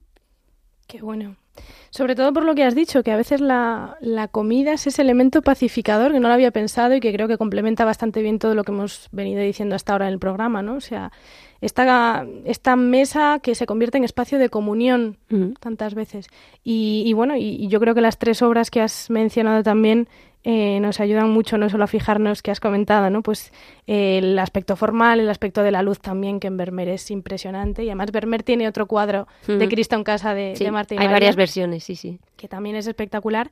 [0.86, 1.41] Qué bueno.
[1.90, 5.02] Sobre todo por lo que has dicho, que a veces la, la, comida es ese
[5.02, 8.54] elemento pacificador que no lo había pensado y que creo que complementa bastante bien todo
[8.54, 10.76] lo que hemos venido diciendo hasta ahora en el programa, ¿no?
[10.76, 11.12] O sea,
[11.60, 15.18] esta, esta mesa que se convierte en espacio de comunión
[15.60, 16.26] tantas veces.
[16.64, 20.08] Y, y bueno, y, yo creo que las tres obras que has mencionado también
[20.44, 23.22] eh, nos ayudan mucho no solo a fijarnos que has comentado, ¿no?
[23.22, 23.52] Pues
[23.86, 27.84] eh, el aspecto formal, el aspecto de la luz también, que en Vermeer es impresionante.
[27.84, 30.98] Y además Vermeer tiene otro cuadro de Cristo en casa de, sí, Martín.
[31.00, 32.18] Hay varias versiones, sí, sí.
[32.36, 33.50] Que también es espectacular.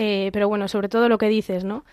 [0.00, 1.84] Eh, pero bueno, sobre todo lo que dices, ¿no?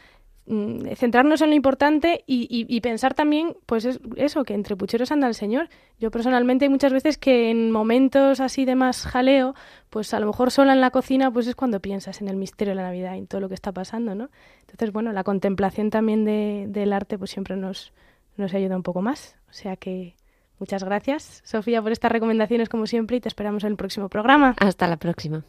[0.48, 5.34] Mm, centrarnos en lo importante y, pensar también, pues eso, que entre pucheros anda el
[5.34, 5.70] Señor.
[6.00, 9.56] Yo personalmente hay muchas veces que en momentos así de más jaleo,
[9.90, 12.72] pues a lo mejor sola en la cocina, pues es cuando piensas en el misterio
[12.72, 14.30] de la Navidad y en todo lo que está pasando, ¿no?
[14.62, 17.92] Entonces, bueno, la contemplación también de, del arte pues siempre nos,
[18.38, 19.38] nos ayuda un poco más.
[19.50, 20.16] O sea que
[20.60, 24.56] muchas gracias, Sofía, por estas recomendaciones como siempre y te esperamos en el próximo programa.
[24.60, 25.44] Hasta la próxima.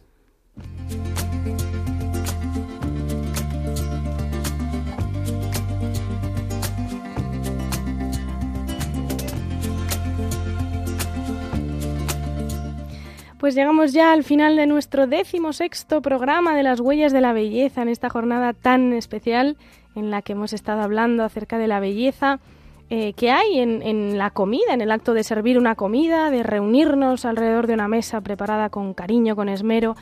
[13.47, 17.33] Pues llegamos ya al final de nuestro décimo sexto programa de las huellas de la
[17.33, 19.57] belleza en esta jornada tan especial
[19.95, 22.41] en la que hemos estado hablando acerca de la belleza
[22.91, 27.25] eh, que hay en, la comida, en el acto de servir una comida, de reunirnos
[27.25, 29.95] alrededor de una mesa preparada con cariño, con esmero,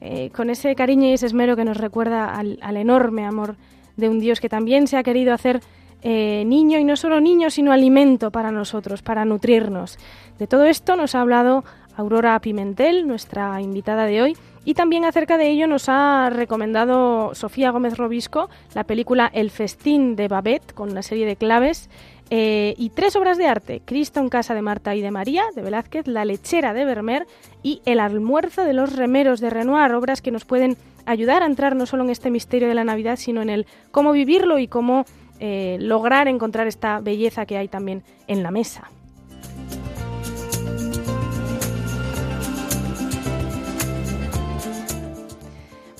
[0.00, 3.54] eh, con ese cariño y ese esmero que nos recuerda al, enorme amor
[3.96, 5.60] de un Dios que también se ha querido hacer
[6.02, 10.00] eh, niño y no solo niño, sino alimento para nosotros, para nutrirnos.
[10.40, 11.62] De todo esto nos ha hablado
[11.98, 17.70] Aurora Pimentel, nuestra invitada de hoy, y también acerca de ello nos ha recomendado Sofía
[17.70, 21.90] Gómez Robisco la película El festín de Babette, con una serie de claves,
[22.30, 25.62] eh, y tres obras de arte, Cristo en casa de Marta y de María, de
[25.62, 27.26] Velázquez, La lechera de Vermeer
[27.64, 31.74] y El almuerzo de los remeros de Renoir, obras que nos pueden ayudar a entrar
[31.74, 35.04] no solo en este misterio de la Navidad, sino en el cómo vivirlo y cómo
[35.40, 38.88] eh, lograr encontrar esta belleza que hay también en la mesa.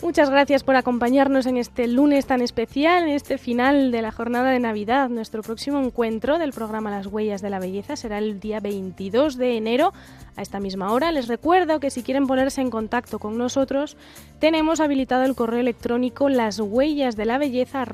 [0.09, 4.51] Muchas gracias por acompañarnos en este lunes tan especial, en este final de la jornada
[4.51, 5.11] de Navidad.
[5.11, 9.59] Nuestro próximo encuentro del programa Las Huellas de la Belleza será el día 22 de
[9.59, 9.93] enero
[10.35, 11.13] a esta misma hora.
[11.13, 13.99] Les recuerdo que si quieren ponerse en contacto con nosotros,
[14.39, 17.85] tenemos habilitado el correo electrónico las huellas de la belleza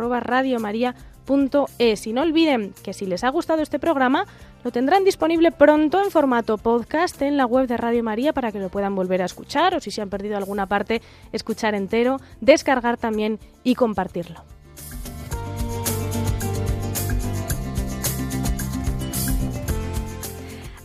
[2.07, 4.27] y no olviden que si les ha gustado este programa,
[4.63, 8.59] lo tendrán disponible pronto en formato podcast en la web de Radio María para que
[8.59, 11.01] lo puedan volver a escuchar o si se han perdido alguna parte,
[11.33, 14.45] escuchar entero, descargar también y compartirlo.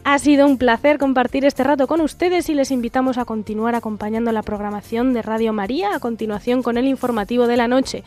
[0.05, 4.31] Ha sido un placer compartir este rato con ustedes y les invitamos a continuar acompañando
[4.31, 8.03] la programación de Radio María a continuación con el informativo de la noche.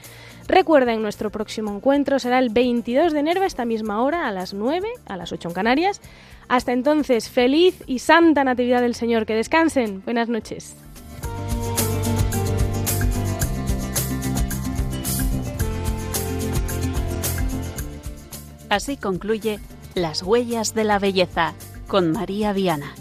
[0.52, 4.52] Recuerden, nuestro próximo encuentro será el 22 de enero a esta misma hora, a las
[4.52, 6.02] 9, a las 8 en Canarias.
[6.46, 9.24] Hasta entonces, feliz y santa Natividad del Señor.
[9.24, 10.02] Que descansen.
[10.04, 10.76] Buenas noches.
[18.68, 19.58] Así concluye
[19.94, 21.54] Las Huellas de la Belleza
[21.88, 22.92] con María Viana.